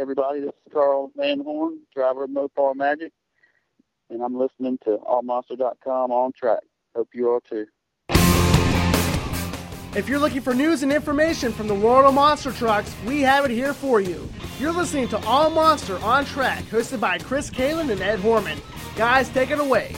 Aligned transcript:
everybody. 0.00 0.40
This 0.40 0.48
is 0.48 0.72
Carl 0.72 1.12
Van 1.14 1.40
Horn, 1.40 1.78
driver 1.94 2.24
of 2.24 2.30
Mopar 2.30 2.74
Magic, 2.74 3.12
and 4.08 4.22
I'm 4.22 4.34
listening 4.34 4.78
to 4.84 4.96
AllMonster.com 4.96 6.10
on 6.10 6.32
track. 6.32 6.60
Hope 6.96 7.08
you 7.12 7.28
are 7.30 7.40
too. 7.48 7.66
If 9.94 10.08
you're 10.08 10.20
looking 10.20 10.40
for 10.40 10.54
news 10.54 10.82
and 10.82 10.92
information 10.92 11.52
from 11.52 11.68
the 11.68 11.74
world 11.74 12.06
of 12.06 12.14
monster 12.14 12.52
trucks, 12.52 12.94
we 13.04 13.20
have 13.22 13.44
it 13.44 13.50
here 13.50 13.74
for 13.74 14.00
you. 14.00 14.28
You're 14.58 14.72
listening 14.72 15.08
to 15.08 15.18
All 15.26 15.50
Monster 15.50 15.98
on 15.98 16.24
Track, 16.24 16.64
hosted 16.64 17.00
by 17.00 17.18
Chris 17.18 17.50
Kalen 17.50 17.90
and 17.90 18.00
Ed 18.00 18.20
Horman. 18.20 18.58
Guys, 18.96 19.28
take 19.30 19.50
it 19.50 19.58
away. 19.58 19.94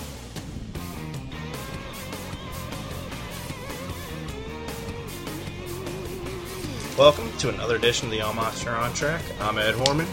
Welcome 7.03 7.37
to 7.39 7.49
another 7.49 7.75
edition 7.75 8.07
of 8.07 8.13
the 8.13 8.21
All 8.21 8.33
Monster 8.33 8.71
on 8.71 8.95
Track. 8.95 9.23
I'm 9.41 9.59
Ed 9.59 9.75
Horman. 9.75 10.07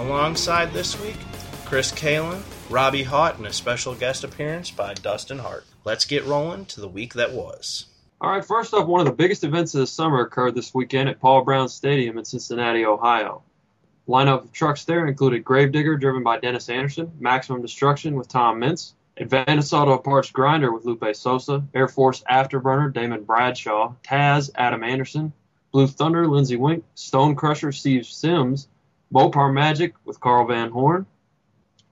Alongside 0.00 0.72
this 0.72 0.98
week, 0.98 1.18
Chris 1.66 1.92
Kalen, 1.92 2.40
Robbie 2.70 3.04
Hott, 3.04 3.36
and 3.36 3.46
a 3.46 3.52
special 3.52 3.94
guest 3.94 4.24
appearance 4.24 4.70
by 4.70 4.94
Dustin 4.94 5.38
Hart. 5.38 5.66
Let's 5.84 6.06
get 6.06 6.24
rolling 6.24 6.64
to 6.64 6.80
the 6.80 6.88
week 6.88 7.12
that 7.12 7.34
was. 7.34 7.88
All 8.22 8.30
right, 8.30 8.42
first 8.42 8.72
up, 8.72 8.86
one 8.86 9.00
of 9.00 9.06
the 9.06 9.12
biggest 9.12 9.44
events 9.44 9.74
of 9.74 9.80
the 9.80 9.86
summer 9.86 10.22
occurred 10.22 10.54
this 10.54 10.72
weekend 10.72 11.10
at 11.10 11.20
Paul 11.20 11.44
Brown 11.44 11.68
Stadium 11.68 12.16
in 12.16 12.24
Cincinnati, 12.24 12.86
Ohio. 12.86 13.42
Lineup 14.08 14.44
of 14.44 14.50
trucks 14.50 14.86
there 14.86 15.06
included 15.06 15.44
Gravedigger, 15.44 15.98
driven 15.98 16.22
by 16.22 16.40
Dennis 16.40 16.70
Anderson, 16.70 17.12
Maximum 17.20 17.60
Destruction 17.60 18.14
with 18.14 18.28
Tom 18.28 18.60
Meents, 18.60 18.94
Advanced 19.18 19.74
Auto 19.74 19.98
Parts 19.98 20.30
Grinder 20.30 20.72
with 20.72 20.86
Lupe 20.86 21.00
Soza, 21.00 21.66
Air 21.74 21.86
Force 21.86 22.22
Afterburner 22.30 22.90
Damon 22.90 23.24
Bradshaw, 23.24 23.92
Taz 24.02 24.48
Adam 24.54 24.82
Anderson, 24.82 25.34
Blue 25.72 25.86
Thunder 25.86 26.26
Lindsey 26.26 26.56
Wink, 26.56 26.84
Stone 26.94 27.36
Crusher 27.36 27.72
Steve 27.72 28.06
Sims, 28.06 28.68
Mopar 29.12 29.52
Magic 29.52 29.94
with 30.04 30.20
Carl 30.20 30.46
Van 30.46 30.70
Horn, 30.70 31.06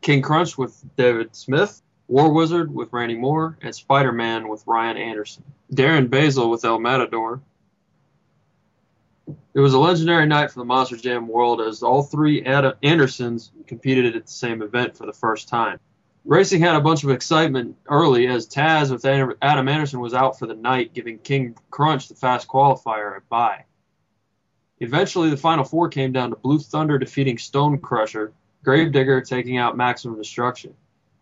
King 0.01 0.23
Crunch 0.23 0.57
with 0.57 0.83
David 0.97 1.35
Smith, 1.35 1.83
War 2.09 2.33
Wizard 2.33 2.73
with 2.73 2.93
Randy 2.93 3.17
Moore, 3.17 3.59
and 3.61 3.75
Spider 3.75 4.13
Man 4.13 4.49
with 4.49 4.67
Ryan 4.67 4.97
Anderson. 4.97 5.45
Darren 5.73 6.09
Basil 6.09 6.51
with 6.51 6.65
El 6.65 6.79
Matador. 6.81 7.41
It 9.55 9.61
was 9.61 9.75
a 9.75 9.79
legendary 9.79 10.27
night 10.27 10.51
for 10.51 10.61
the 10.61 10.65
Monster 10.65 10.97
Jam 10.97 11.29
world 11.29 11.61
as 11.61 11.83
all 11.83 12.03
three 12.03 12.45
Ad- 12.45 12.77
Andersons 12.83 13.51
competed 13.67 14.17
at 14.17 14.25
the 14.25 14.31
same 14.31 14.63
event 14.63 14.97
for 14.97 15.05
the 15.05 15.13
first 15.13 15.49
time. 15.49 15.79
Racing 16.25 16.61
had 16.61 16.77
a 16.77 16.81
bunch 16.81 17.05
of 17.05 17.11
excitement 17.11 17.77
early 17.89 18.27
as 18.27 18.47
Taz 18.47 18.91
with 18.91 19.05
Adam 19.05 19.69
Anderson 19.69 20.01
was 20.01 20.15
out 20.15 20.39
for 20.39 20.47
the 20.47 20.55
night, 20.55 20.95
giving 20.95 21.19
King 21.19 21.57
Crunch 21.71 22.09
the 22.09 22.15
fast 22.15 22.49
qualifier 22.49 23.17
a 23.17 23.21
bye. 23.29 23.65
Eventually, 24.81 25.31
the 25.31 25.37
final 25.37 25.65
four 25.65 25.89
came 25.89 26.13
down 26.13 26.31
to 26.31 26.37
Blue 26.37 26.59
Thunder 26.59 26.99
defeating 26.99 27.39
Stone 27.39 27.79
Crusher, 27.79 28.33
Gravedigger 28.65 29.21
taking 29.21 29.59
out 29.59 29.77
Maximum 29.77 30.17
Destruction. 30.17 30.75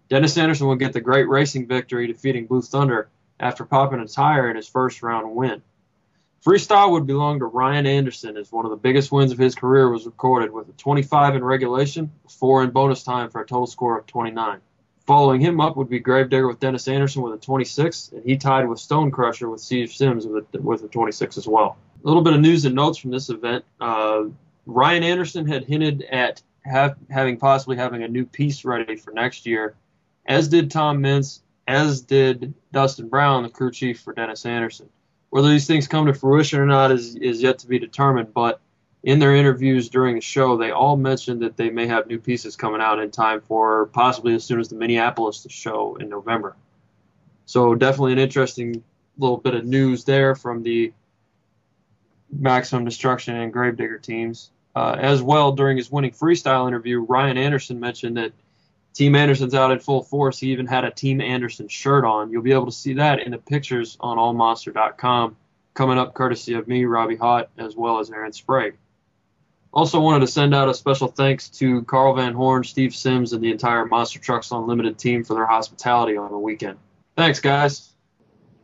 Dennis 0.08 0.36
Anderson 0.36 0.68
would 0.68 0.78
get 0.78 0.92
the 0.92 1.00
great 1.00 1.28
racing 1.28 1.66
victory, 1.66 2.06
defeating 2.06 2.46
Blue 2.46 2.62
Thunder 2.62 3.08
after 3.40 3.64
popping 3.64 4.00
a 4.00 4.06
tire 4.06 4.50
in 4.50 4.56
his 4.56 4.68
first 4.68 5.02
round 5.02 5.34
win. 5.34 5.62
Freestyle 6.44 6.92
would 6.92 7.06
belong 7.06 7.40
to 7.40 7.46
Ryan 7.46 7.86
Anderson 7.86 8.36
as 8.36 8.52
one 8.52 8.64
of 8.64 8.70
the 8.70 8.76
biggest 8.76 9.10
wins 9.10 9.32
of 9.32 9.38
his 9.38 9.54
career 9.54 9.91
was 9.91 10.06
recorded 10.06 10.52
with 10.52 10.68
a 10.68 10.72
25 10.72 11.34
in 11.34 11.42
regulation, 11.42 12.12
4 12.28 12.64
in 12.64 12.70
bonus 12.70 13.02
time 13.02 13.30
for 13.30 13.41
a 13.41 13.46
total 13.46 13.66
score 13.66 13.98
of 13.98 14.06
29. 14.06 14.60
Following 15.06 15.41
him 15.41 15.60
up 15.60 15.76
would 15.76 15.88
be 15.88 15.98
Gravedigger 15.98 16.46
with 16.46 16.60
Dennis 16.60 16.88
Anderson 16.88 17.22
with 17.22 17.34
a 17.34 17.38
26, 17.38 18.12
and 18.12 18.24
he 18.24 18.36
tied 18.36 18.68
with 18.68 18.78
Stone 18.78 19.10
Crusher 19.10 19.48
with 19.48 19.60
Steve 19.60 19.91
Sims 19.91 20.26
with 20.26 20.44
a, 20.54 20.60
with 20.60 20.84
a 20.84 20.88
26 20.88 21.38
as 21.38 21.48
well. 21.48 21.76
A 22.06 22.08
little 22.08 22.22
bit 22.22 22.34
of 22.34 22.40
news 22.40 22.64
and 22.64 22.76
notes 22.76 22.98
from 22.98 23.10
this 23.10 23.30
event. 23.30 23.64
Uh, 23.80 24.26
Ryan 24.64 25.02
Anderson 25.02 25.46
had 25.46 25.64
hinted 25.64 26.02
at 26.02 26.40
have, 26.64 26.96
having 27.10 27.36
possibly 27.36 27.76
having 27.76 28.04
a 28.04 28.08
new 28.08 28.24
piece 28.24 28.64
ready 28.64 28.94
for 28.94 29.12
next 29.12 29.44
year, 29.44 29.74
as 30.24 30.46
did 30.46 30.70
Tom 30.70 31.00
Meents 31.00 31.42
as 31.66 32.02
did 32.02 32.54
Dustin 32.72 33.08
Brown, 33.08 33.42
the 33.42 33.48
crew 33.48 33.72
chief 33.72 34.00
for 34.00 34.12
Dennis 34.12 34.47
Anderson. 34.47 34.88
Whether 35.31 35.48
these 35.48 35.66
things 35.66 35.88
come 35.88 36.06
to 36.06 36.14
fruition 36.14 36.60
or 36.60 36.66
not 36.66 36.92
is, 36.92 37.16
is 37.16 37.42
yet 37.42 37.58
to 37.60 37.66
be 37.66 37.81
determined, 37.81 38.32
but 38.32 38.60
in 39.02 39.19
their 39.19 39.34
interviews 39.34 39.88
during 39.88 40.14
the 40.14 40.20
show, 40.20 40.56
they 40.56 40.70
all 40.70 40.97
mentioned 40.97 41.42
that 41.42 41.56
they 41.56 41.70
may 41.70 41.86
have 41.86 42.06
new 42.06 42.19
pieces 42.20 42.54
coming 42.54 42.81
out 42.81 43.00
in 43.00 43.10
time 43.10 43.41
for 43.41 43.86
possibly 43.86 44.34
as 44.34 44.44
soon 44.44 44.60
as 44.60 44.69
the 44.69 44.76
Minneapolis 44.76 45.44
show 45.50 45.97
in 45.97 46.08
November. 46.08 46.56
So 47.47 47.75
definitely 47.75 48.12
an 48.12 48.19
interesting 48.19 48.84
little 49.19 49.38
bit 49.38 49.54
of 49.54 49.64
news 49.64 50.04
there 50.04 50.34
from 50.34 50.62
the 50.62 50.92
Maximum 52.31 52.84
Destruction 52.84 53.37
and 53.37 53.53
Gravedigger 53.53 53.98
teams. 53.98 54.50
Uh, 54.75 54.97
as 54.98 55.22
well, 55.22 55.53
during 55.53 55.78
his 55.78 55.91
winning 55.91 56.10
freestyle 56.10 56.69
interview, 56.69 57.00
Ryan 57.00 57.38
Anderson 57.38 57.81
mentioned 57.81 58.19
that 58.19 58.32
Team 58.92 59.14
Anderson's 59.14 59.54
out 59.54 59.72
in 59.72 59.78
full 59.78 60.03
force. 60.03 60.38
He 60.38 60.53
even 60.53 60.66
had 60.66 60.84
a 60.84 60.91
Team 60.91 61.20
Anderson 61.20 61.69
shirt 61.69 62.04
on. 62.04 62.31
You'll 62.31 62.42
be 62.42 62.53
able 62.53 62.66
to 62.66 62.72
see 62.72 62.94
that 62.94 63.20
in 63.20 63.31
the 63.31 63.38
pictures 63.38 63.97
on 64.00 64.19
allmonster.com 64.19 65.37
coming 65.75 65.98
up 65.98 66.14
courtesy 66.14 66.54
of 66.54 66.66
me, 66.66 66.84
Robbie 66.84 67.16
Hott, 67.16 67.48
as 67.59 67.76
well 67.76 68.00
as 68.00 68.10
Aaron 68.10 68.32
Sprague. 68.32 68.76
Also 69.72 70.00
wanted 70.00 70.20
to 70.20 70.32
send 70.32 70.54
out 70.54 70.70
a 70.70 70.75
special 70.75 71.08
thanks 71.08 71.50
to 71.50 71.82
Carl 71.82 72.14
Van 72.14 72.32
Horn, 72.32 72.64
Steve 72.64 72.94
Sims, 72.94 73.34
and 73.34 73.44
the 73.44 73.50
entire 73.50 73.84
Monster 73.84 74.19
Trucks 74.19 74.50
Unlimited 74.50 74.98
team 74.98 75.22
for 75.22 75.34
their 75.34 75.44
hospitality 75.44 76.16
on 76.16 76.31
the 76.31 76.38
weekend. 76.38 76.78
Thanks, 77.14 77.41
guys. 77.41 77.91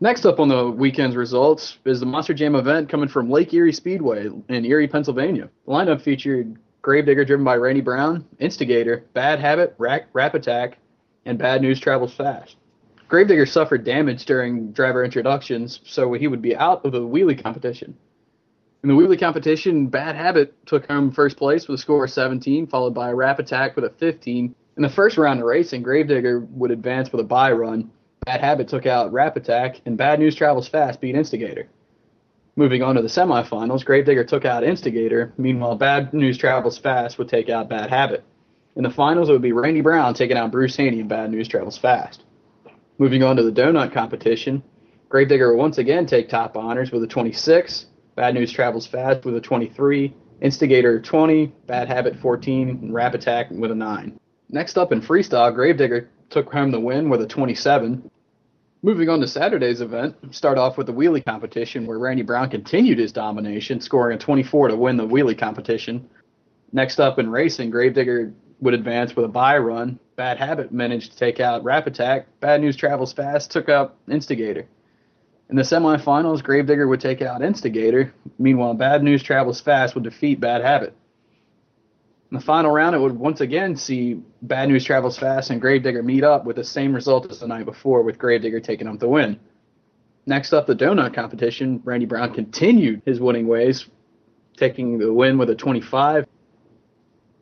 Next 0.03 0.27
up 0.27 0.41
on 0.41 0.49
the 0.49 0.69
weekend's 0.69 1.15
results 1.15 1.79
is 1.85 2.01
the 2.01 2.07
Monster 2.07 2.35
Jam 2.35 2.57
event 2.57 2.89
coming 2.89 3.07
from 3.09 3.31
Lake 3.31 3.55
Erie 3.55 3.73
Speedway 3.73 4.27
in 4.49 4.65
Erie, 4.65 4.89
Pennsylvania. 4.89 5.49
The 5.65 5.71
lineup 5.71 6.03
featured 6.03 6.57
Gravedigger 6.83 7.25
driven 7.25 7.45
by 7.45 7.55
Randy 7.55 7.83
Brown, 7.83 8.27
Instigator, 8.41 9.05
Bad 9.15 9.39
Habit, 9.39 9.77
Rack, 9.79 10.09
Rap 10.13 10.35
Attack, 10.35 10.79
and 11.25 11.39
Bad 11.39 11.63
News 11.63 11.79
Travels 11.79 12.13
Fast. 12.13 12.57
Gravedigger 13.07 13.47
suffered 13.47 13.85
damage 13.85 14.27
during 14.27 14.73
driver 14.73 15.05
introductions, 15.05 15.79
so 15.85 16.13
he 16.15 16.27
would 16.27 16.43
be 16.43 16.57
out 16.57 16.85
of 16.85 16.91
the 16.91 16.99
wheelie 16.99 17.41
competition. 17.41 17.97
In 18.83 18.89
the 18.89 18.97
wheelie 18.97 19.21
competition, 19.21 19.87
Bad 19.87 20.17
Habit 20.17 20.53
took 20.67 20.85
home 20.89 21.13
first 21.13 21.37
place 21.37 21.69
with 21.69 21.79
a 21.79 21.81
score 21.81 22.07
of 22.07 22.11
17, 22.11 22.67
followed 22.67 22.93
by 22.93 23.13
Rap 23.13 23.39
Attack 23.39 23.77
with 23.77 23.85
a 23.85 23.91
15. 23.91 24.53
In 24.77 24.83
the 24.83 24.89
first 24.89 25.17
round 25.17 25.39
of 25.39 25.47
racing, 25.47 25.85
Gravedigger 25.85 26.41
would 26.41 26.73
advance 26.73 27.13
with 27.13 27.21
a 27.21 27.25
bye 27.25 27.53
run. 27.53 27.93
Bad 28.25 28.41
Habit 28.41 28.69
took 28.69 28.87
out 28.87 29.13
Rap 29.13 29.37
Attack, 29.37 29.81
and 29.85 29.97
Bad 29.97 30.21
News 30.21 30.37
Travels 30.37 30.69
Fast 30.69 31.01
beat 31.01 31.17
Instigator. 31.17 31.69
Moving 32.55 32.83
on 32.83 32.95
to 32.95 33.03
the 33.03 33.09
semifinals, 33.09 33.85
Gravedigger 33.85 34.25
took 34.25 34.45
out 34.45 34.63
Instigator. 34.63 35.33
Meanwhile, 35.39 35.77
Bad 35.77 36.15
News 36.15 36.39
Travels 36.39 36.79
Fast 36.79 37.19
would 37.19 37.29
take 37.29 37.49
out 37.49 37.69
Bad 37.69 37.91
Habit. 37.91 38.23
In 38.77 38.85
the 38.85 38.91
finals, 38.91 39.29
it 39.29 39.33
would 39.33 39.43
be 39.43 39.53
Randy 39.53 39.81
Brown 39.81 40.15
taking 40.15 40.37
out 40.37 40.53
Bruce 40.53 40.77
Haney 40.77 41.01
and 41.01 41.09
Bad 41.09 41.31
News 41.33 41.49
Travels 41.49 41.79
Fast. 41.79 42.23
Moving 42.99 43.25
on 43.25 43.37
to 43.37 43.43
the 43.43 43.51
donut 43.51 43.93
competition, 43.93 44.63
Gravedigger 45.09 45.51
will 45.51 45.59
once 45.59 45.79
again 45.79 46.07
take 46.07 46.29
top 46.29 46.57
honors 46.57 46.93
with 46.93 47.03
a 47.03 47.09
26. 47.09 47.87
Bad 48.15 48.35
News 48.35 48.53
Travels 48.53 48.87
Fast 48.87 49.25
with 49.25 49.35
a 49.35 49.41
23. 49.41 50.15
Instigator 50.41 51.01
20. 51.01 51.53
Bad 51.67 51.89
Habit 51.89 52.17
14. 52.21 52.69
And 52.69 52.95
Rap 52.95 53.15
Attack 53.15 53.51
with 53.51 53.73
a 53.73 53.75
9. 53.75 54.19
Next 54.49 54.79
up 54.79 54.93
in 54.93 55.01
freestyle, 55.01 55.53
Gravedigger 55.55 56.09
took 56.31 56.53
home 56.53 56.71
the 56.71 56.81
win 56.81 57.09
with 57.09 57.21
a 57.21 57.27
27. 57.27 58.11
Moving 58.85 59.09
on 59.09 59.21
to 59.21 59.29
Saturday's 59.29 59.81
event, 59.81 60.17
start 60.35 60.59
off 60.59 60.77
with 60.77 60.89
the 60.89 60.93
wheelie 60.93 61.25
competition 61.25 61.87
where 61.87 62.01
Randy 62.01 62.23
Brown 62.23 62.51
continued 62.51 62.99
his 62.99 63.13
domination, 63.13 63.81
scoring 63.81 64.17
a 64.17 64.19
24 64.19 64.69
to 64.69 64.77
win 64.77 64.97
the 64.97 65.07
wheelie 65.07 65.39
competition. 65.39 66.11
Next 66.73 66.99
up 66.99 67.21
in 67.21 67.31
racing, 67.31 67.71
Gravedigger 67.71 68.33
would 68.61 68.75
advance 68.75 69.15
with 69.15 69.25
a 69.25 69.29
bye 69.29 69.59
run. 69.59 70.01
Bad 70.17 70.39
Habit 70.39 70.73
managed 70.73 71.13
to 71.13 71.17
take 71.17 71.39
out 71.39 71.63
Rap 71.63 71.87
Attack. 71.87 72.27
Bad 72.41 72.61
News 72.61 72.75
Travels 72.75 73.13
Fast 73.13 73.53
took 73.53 73.69
out 73.69 73.95
Instigator. 74.11 74.67
In 75.49 75.55
the 75.55 75.63
semifinals, 75.63 76.43
Gravedigger 76.43 76.89
would 76.89 77.01
take 77.01 77.23
out 77.23 77.41
Instigator. 77.41 78.13
Meanwhile, 78.41 78.75
Bad 78.75 79.05
News 79.05 79.23
Travels 79.23 79.61
Fast 79.61 79.95
would 79.95 80.03
defeat 80.03 80.41
Bad 80.41 80.61
Habit. 80.61 80.97
In 82.33 82.39
the 82.39 82.45
final 82.45 82.71
round, 82.71 82.97
it 82.97 82.99
would 82.99 83.13
once 83.13 83.43
again 83.43 83.77
see 83.77 84.23
Bad 84.41 84.71
News 84.71 84.85
Travels 84.85 85.19
Fast 85.19 85.51
and 85.51 85.61
Gravedigger 85.61 86.03
meet 86.03 86.25
up 86.25 86.47
with 86.47 86.57
the 86.57 86.65
same 86.65 86.95
result 86.95 87.31
as 87.31 87.41
the 87.41 87.47
night 87.47 87.67
before, 87.67 88.01
with 88.01 88.19
Gravedigger 88.19 88.59
taking 88.59 88.89
up 88.89 88.99
the 89.01 89.07
win. 89.07 89.39
Next 90.25 90.55
up, 90.55 90.67
the 90.67 90.75
donut 90.75 91.13
competition. 91.13 91.83
Randy 91.85 92.07
Brown 92.07 92.33
continued 92.33 93.03
his 93.05 93.21
winning 93.21 93.47
ways, 93.49 93.87
taking 94.57 94.97
the 94.97 95.13
win 95.13 95.37
with 95.37 95.51
a 95.51 95.55
25. 95.55 96.25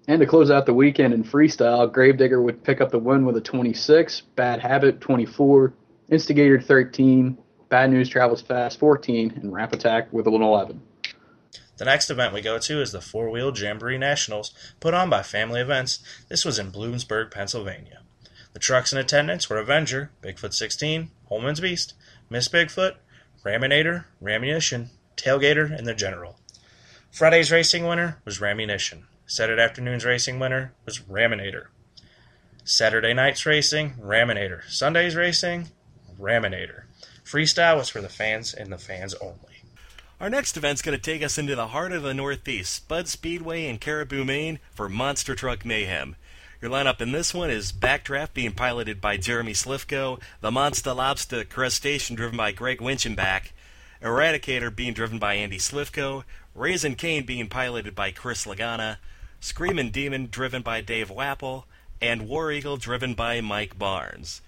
And 0.08 0.19
to 0.19 0.26
close 0.26 0.50
out 0.50 0.66
the 0.66 0.75
weekend 0.75 1.14
in 1.14 1.22
freestyle, 1.22 1.93
Gravedigger 1.93 2.43
would 2.43 2.64
pick 2.64 2.81
up 2.81 2.90
the 2.90 2.98
win 2.98 3.25
with 3.25 3.36
a 3.36 3.40
26, 3.40 4.22
Bad 4.34 4.58
Habit 4.58 5.00
24, 5.00 5.72
Instigator 6.08 6.60
13, 6.60 7.38
Bad 7.69 7.93
News 7.93 8.08
Travels 8.08 8.43
Fast 8.43 8.81
14, 8.81 9.34
and 9.36 9.52
Rap 9.52 9.72
Attack 9.72 10.12
with 10.12 10.26
an 10.26 10.43
11. 10.43 10.82
The 11.81 11.87
next 11.87 12.11
event 12.11 12.35
we 12.35 12.43
go 12.43 12.59
to 12.59 12.82
is 12.82 12.93
the 12.93 13.00
Four 13.00 13.31
Wheel 13.31 13.56
Jamboree 13.56 13.97
Nationals, 13.97 14.53
put 14.81 14.93
on 14.93 15.09
by 15.09 15.23
Family 15.23 15.62
Events. 15.62 16.00
This 16.29 16.44
was 16.44 16.59
in 16.59 16.71
Bloomsburg, 16.71 17.31
Pennsylvania. 17.31 18.03
The 18.53 18.59
trucks 18.59 18.93
in 18.93 18.99
attendance 18.99 19.49
were 19.49 19.56
Avenger, 19.56 20.11
Bigfoot 20.23 20.53
16, 20.53 21.11
Holman's 21.31 21.61
Beast, 21.61 21.94
Miss 22.29 22.49
Bigfoot, 22.49 22.97
Raminator, 23.47 24.05
Ramunition, 24.23 24.91
Tailgater, 25.17 25.75
and 25.75 25.87
the 25.87 25.94
General. 25.94 26.37
Friday's 27.11 27.50
racing 27.50 27.87
winner 27.87 28.21
was 28.27 28.41
Ramunition. 28.41 29.05
Saturday 29.25 29.62
afternoon's 29.62 30.05
racing 30.05 30.38
winner 30.38 30.75
was 30.85 30.99
Raminator. 30.99 31.69
Saturday 32.62 33.15
night's 33.15 33.47
racing, 33.47 33.94
Raminator. 33.94 34.69
Sunday's 34.69 35.17
racing, 35.17 35.69
Raminator. 36.21 36.82
Freestyle 37.25 37.79
was 37.79 37.88
for 37.88 38.03
the 38.03 38.11
fans 38.11 38.53
and 38.53 38.71
the 38.71 38.77
fans 38.77 39.15
only. 39.15 39.50
Our 40.20 40.28
next 40.28 40.58
event's 40.58 40.82
going 40.82 40.94
to 40.94 41.02
take 41.02 41.22
us 41.22 41.38
into 41.38 41.56
the 41.56 41.69
heart 41.69 41.93
of 41.93 42.02
the 42.02 42.12
Northeast, 42.12 42.75
Spud 42.75 43.08
Speedway 43.08 43.64
in 43.64 43.78
Caribou, 43.78 44.22
Maine, 44.22 44.58
for 44.75 44.87
Monster 44.87 45.34
Truck 45.34 45.64
Mayhem. 45.64 46.14
Your 46.61 46.70
lineup 46.70 47.00
in 47.00 47.12
this 47.12 47.32
one 47.32 47.49
is 47.50 47.72
Backdraft 47.72 48.34
being 48.34 48.52
piloted 48.52 49.00
by 49.00 49.17
Jeremy 49.17 49.55
Slifko, 49.55 50.20
the 50.43 50.50
Monster 50.50 50.93
Lobster 50.93 51.43
Crustacean 51.44 52.17
driven 52.17 52.37
by 52.37 52.52
Greg 52.52 52.81
Winchenbach, 52.81 53.52
Eradicator 54.02 54.76
being 54.76 54.93
driven 54.93 55.19
by 55.19 55.37
Andy 55.37 55.56
Slifko, 55.56 56.25
Raisin 56.55 56.96
Cane 56.96 57.25
being 57.25 57.49
piloted 57.49 57.94
by 57.94 58.11
Chris 58.11 58.44
Lagana, 58.44 58.99
Screamin' 59.40 59.88
Demon 59.88 60.28
driven 60.31 60.61
by 60.61 60.82
Dave 60.82 61.08
Wapple, 61.08 61.64
and 62.02 62.28
War 62.28 62.52
Eagle 62.52 62.76
driven 62.76 63.14
by 63.14 63.40
Mike 63.40 63.78
Barnes. 63.78 64.43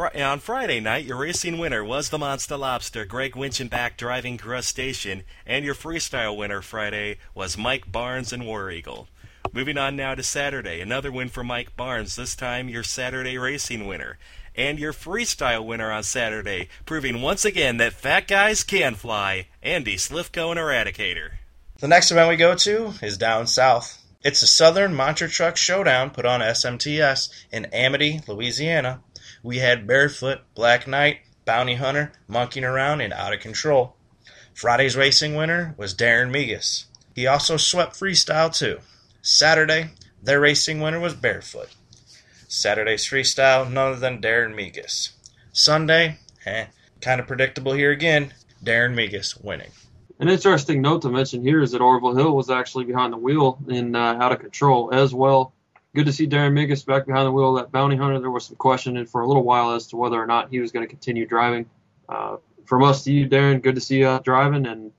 Fr- 0.00 0.18
on 0.18 0.38
Friday 0.38 0.80
night, 0.80 1.04
your 1.04 1.18
racing 1.18 1.58
winner 1.58 1.84
was 1.84 2.08
the 2.08 2.16
Monster 2.16 2.56
Lobster, 2.56 3.04
Greg 3.04 3.34
Winchenbach 3.34 3.98
driving 3.98 4.38
Crustacean, 4.38 5.24
and 5.44 5.62
your 5.62 5.74
freestyle 5.74 6.34
winner 6.34 6.62
Friday 6.62 7.18
was 7.34 7.58
Mike 7.58 7.92
Barnes 7.92 8.32
and 8.32 8.46
War 8.46 8.70
Eagle. 8.70 9.08
Moving 9.52 9.76
on 9.76 9.96
now 9.96 10.14
to 10.14 10.22
Saturday, 10.22 10.80
another 10.80 11.12
win 11.12 11.28
for 11.28 11.44
Mike 11.44 11.76
Barnes, 11.76 12.16
this 12.16 12.34
time 12.34 12.70
your 12.70 12.82
Saturday 12.82 13.36
racing 13.36 13.86
winner. 13.86 14.16
And 14.54 14.78
your 14.78 14.94
freestyle 14.94 15.66
winner 15.66 15.92
on 15.92 16.02
Saturday, 16.02 16.70
proving 16.86 17.20
once 17.20 17.44
again 17.44 17.76
that 17.76 17.92
fat 17.92 18.26
guys 18.26 18.64
can 18.64 18.94
fly, 18.94 19.48
Andy 19.62 19.96
Slifko 19.96 20.50
and 20.50 20.58
Eradicator. 20.58 21.32
The 21.80 21.88
next 21.88 22.10
event 22.10 22.30
we 22.30 22.36
go 22.36 22.54
to 22.54 22.94
is 23.02 23.18
down 23.18 23.46
south. 23.46 24.02
It's 24.22 24.40
the 24.40 24.46
Southern 24.46 24.94
Monster 24.94 25.28
Truck 25.28 25.56
Showdown 25.56 26.10
put 26.10 26.26
on 26.26 26.40
SMTS 26.40 27.30
in 27.50 27.66
Amity, 27.66 28.20
Louisiana. 28.26 29.00
We 29.42 29.58
had 29.58 29.86
Barefoot, 29.86 30.40
Black 30.54 30.86
Knight, 30.86 31.20
Bounty 31.44 31.74
Hunter, 31.74 32.12
Monkeying 32.28 32.64
Around, 32.64 33.00
and 33.00 33.12
Out 33.12 33.32
of 33.32 33.40
Control. 33.40 33.96
Friday's 34.54 34.96
racing 34.96 35.34
winner 35.34 35.74
was 35.76 35.94
Darren 35.94 36.30
Migues. 36.30 36.86
He 37.14 37.26
also 37.26 37.56
swept 37.56 37.98
freestyle 37.98 38.54
too. 38.54 38.80
Saturday, 39.22 39.90
their 40.22 40.40
racing 40.40 40.80
winner 40.80 41.00
was 41.00 41.14
Barefoot. 41.14 41.70
Saturday's 42.48 43.06
freestyle, 43.06 43.70
none 43.70 43.92
other 43.92 44.00
than 44.00 44.20
Darren 44.20 44.54
Migues. 44.54 45.12
Sunday, 45.52 46.18
eh, 46.44 46.66
kind 47.00 47.20
of 47.20 47.26
predictable 47.26 47.72
here 47.72 47.90
again, 47.90 48.34
Darren 48.62 48.94
Migues 48.94 49.36
winning. 49.36 49.70
An 50.18 50.28
interesting 50.28 50.82
note 50.82 51.02
to 51.02 51.10
mention 51.10 51.42
here 51.42 51.62
is 51.62 51.70
that 51.72 51.80
Orville 51.80 52.14
Hill 52.14 52.36
was 52.36 52.50
actually 52.50 52.84
behind 52.84 53.12
the 53.12 53.18
wheel 53.18 53.58
in 53.68 53.96
uh, 53.96 54.18
Out 54.20 54.32
of 54.32 54.40
Control 54.40 54.92
as 54.92 55.14
well. 55.14 55.54
Good 55.92 56.06
to 56.06 56.12
see 56.12 56.28
Darren 56.28 56.52
Migues 56.52 56.84
back 56.84 57.06
behind 57.06 57.26
the 57.26 57.32
wheel 57.32 57.56
of 57.56 57.62
that 57.62 57.72
bounty 57.72 57.96
hunter. 57.96 58.20
There 58.20 58.30
was 58.30 58.46
some 58.46 58.54
questioning 58.56 59.06
for 59.06 59.22
a 59.22 59.26
little 59.26 59.42
while 59.42 59.72
as 59.72 59.88
to 59.88 59.96
whether 59.96 60.22
or 60.22 60.26
not 60.26 60.48
he 60.48 60.60
was 60.60 60.70
going 60.70 60.84
to 60.84 60.88
continue 60.88 61.26
driving. 61.26 61.68
Uh, 62.08 62.36
from 62.64 62.84
us 62.84 63.02
to 63.04 63.12
you, 63.12 63.28
Darren, 63.28 63.60
good 63.60 63.74
to 63.74 63.80
see 63.80 63.98
you 63.98 64.06
out 64.06 64.24
driving, 64.24 64.66
and 64.66 64.92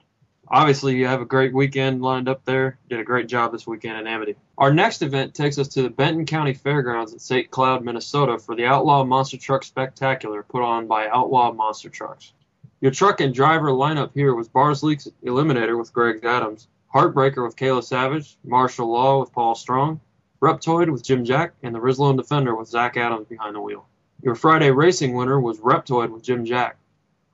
obviously 0.49 0.97
you 0.97 1.07
have 1.07 1.21
a 1.21 1.25
great 1.25 1.53
weekend 1.53 2.01
lined 2.01 2.27
up 2.27 2.43
there. 2.43 2.77
Did 2.89 2.99
a 2.99 3.05
great 3.05 3.29
job 3.29 3.53
this 3.53 3.65
weekend 3.65 3.99
in 3.99 4.07
Amity. 4.07 4.35
Our 4.57 4.73
next 4.73 5.01
event 5.01 5.33
takes 5.33 5.57
us 5.57 5.69
to 5.69 5.81
the 5.81 5.89
Benton 5.89 6.25
County 6.25 6.53
Fairgrounds 6.53 7.13
in 7.13 7.19
St. 7.19 7.49
Cloud, 7.49 7.85
Minnesota 7.85 8.38
for 8.38 8.53
the 8.53 8.65
Outlaw 8.65 9.05
Monster 9.05 9.38
Truck 9.38 9.63
Spectacular 9.63 10.43
put 10.43 10.61
on 10.61 10.88
by 10.88 11.07
Outlaw 11.07 11.53
Monster 11.53 11.89
Trucks. 11.89 12.33
Your 12.81 12.91
truck 12.91 13.21
and 13.21 13.33
driver 13.33 13.69
lineup 13.69 14.11
here 14.13 14.35
was 14.35 14.49
Bars 14.49 14.83
Leaks 14.83 15.07
Eliminator 15.23 15.77
with 15.77 15.93
Greg 15.93 16.25
Adams, 16.25 16.67
Heartbreaker 16.93 17.45
with 17.45 17.55
Kayla 17.55 17.83
Savage, 17.83 18.38
Martial 18.43 18.91
Law 18.91 19.21
with 19.21 19.31
Paul 19.31 19.55
Strong, 19.55 20.01
Reptoid 20.41 20.91
with 20.91 21.03
Jim 21.03 21.23
Jack, 21.23 21.53
and 21.61 21.75
the 21.75 21.79
Rislone 21.79 22.17
Defender 22.17 22.55
with 22.55 22.67
Zach 22.67 22.97
Adams 22.97 23.27
behind 23.27 23.55
the 23.55 23.61
wheel. 23.61 23.88
Your 24.23 24.35
Friday 24.35 24.71
racing 24.71 25.13
winner 25.13 25.39
was 25.39 25.59
Reptoid 25.59 26.11
with 26.11 26.23
Jim 26.23 26.45
Jack. 26.45 26.77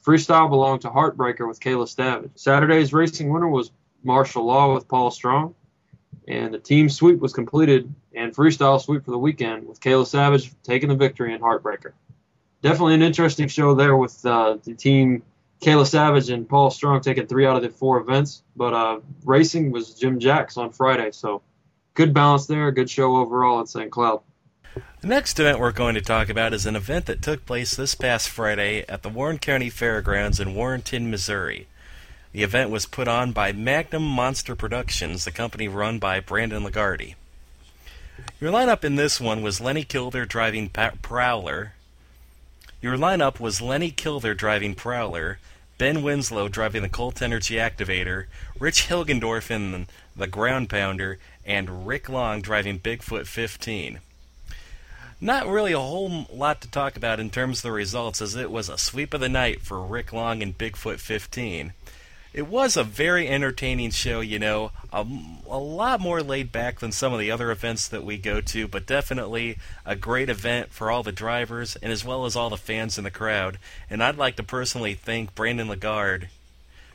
Freestyle 0.05 0.49
belonged 0.49 0.81
to 0.81 0.89
Heartbreaker 0.89 1.47
with 1.47 1.59
Kayla 1.59 1.87
Savage. 1.87 2.31
Saturday's 2.35 2.93
racing 2.93 3.29
winner 3.29 3.47
was 3.47 3.71
Martial 4.03 4.45
Law 4.45 4.73
with 4.73 4.87
Paul 4.87 5.11
Strong. 5.11 5.55
And 6.27 6.53
the 6.53 6.59
team 6.59 6.89
sweep 6.89 7.19
was 7.19 7.33
completed 7.33 7.93
and 8.13 8.35
freestyle 8.35 8.81
sweep 8.81 9.05
for 9.05 9.11
the 9.11 9.17
weekend 9.17 9.67
with 9.67 9.79
Kayla 9.79 10.05
Savage 10.05 10.51
taking 10.63 10.89
the 10.89 10.95
victory 10.95 11.33
in 11.33 11.39
Heartbreaker. 11.39 11.93
Definitely 12.61 12.95
an 12.95 13.01
interesting 13.01 13.47
show 13.47 13.75
there 13.75 13.95
with 13.95 14.25
uh, 14.25 14.57
the 14.63 14.73
team 14.73 15.23
Kayla 15.61 15.87
Savage 15.87 16.29
and 16.29 16.47
Paul 16.47 16.71
Strong 16.71 17.01
taking 17.01 17.27
three 17.27 17.45
out 17.45 17.55
of 17.55 17.61
the 17.61 17.69
four 17.69 17.99
events. 17.99 18.43
But 18.55 18.73
uh, 18.73 18.99
racing 19.23 19.71
was 19.71 19.93
Jim 19.93 20.19
Jacks 20.19 20.57
on 20.57 20.71
Friday, 20.71 21.11
so 21.11 21.41
good 21.97 22.13
balance 22.13 22.45
there, 22.45 22.71
good 22.71 22.89
show 22.89 23.15
overall 23.17 23.59
at 23.59 23.67
St. 23.67 23.91
Cloud. 23.91 24.21
The 25.01 25.07
next 25.07 25.39
event 25.39 25.59
we're 25.59 25.71
going 25.71 25.95
to 25.95 26.01
talk 26.01 26.29
about 26.29 26.53
is 26.53 26.67
an 26.67 26.75
event 26.75 27.07
that 27.07 27.23
took 27.23 27.43
place 27.43 27.75
this 27.75 27.95
past 27.95 28.29
Friday 28.29 28.85
at 28.87 29.01
the 29.01 29.09
Warren 29.09 29.39
County 29.39 29.71
Fairgrounds 29.71 30.39
in 30.39 30.53
Warrenton, 30.53 31.09
Missouri. 31.09 31.65
The 32.33 32.43
event 32.43 32.69
was 32.69 32.85
put 32.85 33.07
on 33.07 33.31
by 33.31 33.51
Magnum 33.51 34.03
Monster 34.03 34.55
Productions, 34.55 35.25
the 35.25 35.31
company 35.31 35.67
run 35.67 35.97
by 35.97 36.19
Brandon 36.19 36.63
Lagarde. 36.63 37.15
Your 38.39 38.51
lineup 38.51 38.83
in 38.83 38.95
this 38.95 39.19
one 39.19 39.41
was 39.41 39.59
Lenny 39.59 39.83
Kilder 39.83 40.25
driving 40.25 40.69
pa- 40.69 40.93
Prowler. 41.01 41.73
Your 42.79 42.95
lineup 42.95 43.39
was 43.39 43.59
Lenny 43.59 43.89
Kilder 43.89 44.35
driving 44.35 44.75
Prowler, 44.75 45.39
Ben 45.77 46.01
Winslow 46.01 46.47
driving 46.47 46.81
the 46.81 46.89
Colt 46.89 47.21
Energy 47.21 47.55
Activator, 47.55 48.25
Rich 48.59 48.87
Hilgendorf 48.87 49.51
in 49.51 49.87
the 50.15 50.25
Ground 50.25 50.69
Pounder, 50.69 51.19
and 51.45 51.85
Rick 51.85 52.09
Long 52.09 52.41
driving 52.41 52.79
Bigfoot 52.79 53.27
15. 53.27 53.99
Not 55.21 55.47
really 55.47 55.73
a 55.73 55.79
whole 55.79 56.25
lot 56.33 56.61
to 56.61 56.71
talk 56.71 56.97
about 56.97 57.19
in 57.19 57.29
terms 57.29 57.59
of 57.59 57.63
the 57.63 57.71
results, 57.71 58.21
as 58.21 58.35
it 58.35 58.49
was 58.49 58.69
a 58.69 58.77
sweep 58.79 59.13
of 59.13 59.21
the 59.21 59.29
night 59.29 59.61
for 59.61 59.79
Rick 59.85 60.11
Long 60.11 60.41
and 60.41 60.57
Bigfoot 60.57 60.99
15. 60.99 61.73
It 62.33 62.47
was 62.47 62.77
a 62.77 62.83
very 62.83 63.27
entertaining 63.27 63.91
show, 63.91 64.19
you 64.19 64.37
know, 64.37 64.71
a, 64.91 65.05
a, 65.49 65.57
lot 65.57 65.99
more 65.99 66.21
laid 66.21 66.51
back 66.51 66.79
than 66.79 66.91
some 66.91 67.13
of 67.13 67.19
the 67.19 67.31
other 67.31 67.51
events 67.51 67.87
that 67.87 68.03
we 68.03 68.17
go 68.17 68.41
to, 68.41 68.67
but 68.67 68.85
definitely 68.85 69.57
a 69.85 69.95
great 69.95 70.29
event 70.29 70.71
for 70.71 70.91
all 70.91 71.03
the 71.03 71.11
drivers 71.11 71.75
and 71.77 71.91
as 71.91 72.05
well 72.05 72.25
as 72.25 72.35
all 72.35 72.49
the 72.49 72.57
fans 72.57 72.97
in 72.97 73.03
the 73.03 73.11
crowd. 73.11 73.57
And 73.89 74.03
I'd 74.03 74.17
like 74.17 74.35
to 74.35 74.43
personally 74.43 74.93
thank 74.93 75.35
Brandon 75.35 75.67
Lagarde 75.67 76.27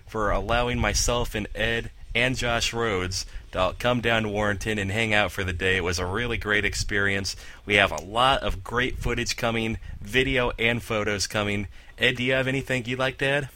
for 0.07 0.31
allowing 0.31 0.79
myself 0.79 1.35
and 1.35 1.49
Ed 1.55 1.91
and 2.15 2.37
Josh 2.37 2.73
Rhodes 2.73 3.27
to 3.53 3.75
come 3.79 4.01
down 4.01 4.25
to 4.25 4.29
Warrenton 4.29 4.79
and 4.79 4.91
hang 4.91 5.15
out 5.15 5.33
for 5.33 5.45
the 5.45 5.53
day. 5.53 5.79
It 5.79 5.85
was 5.85 5.99
a 5.99 6.07
really 6.07 6.37
great 6.37 6.65
experience. 6.65 7.37
We 7.65 7.75
have 7.77 7.91
a 7.91 8.03
lot 8.03 8.43
of 8.43 8.63
great 8.63 8.99
footage 8.99 9.37
coming, 9.37 9.79
video 10.01 10.53
and 10.59 10.83
photos 10.83 11.27
coming. 11.27 11.69
Ed, 11.99 12.17
do 12.17 12.23
you 12.23 12.35
have 12.35 12.47
anything 12.47 12.85
you'd 12.85 12.99
like 12.99 13.19
to 13.19 13.27
add? 13.27 13.49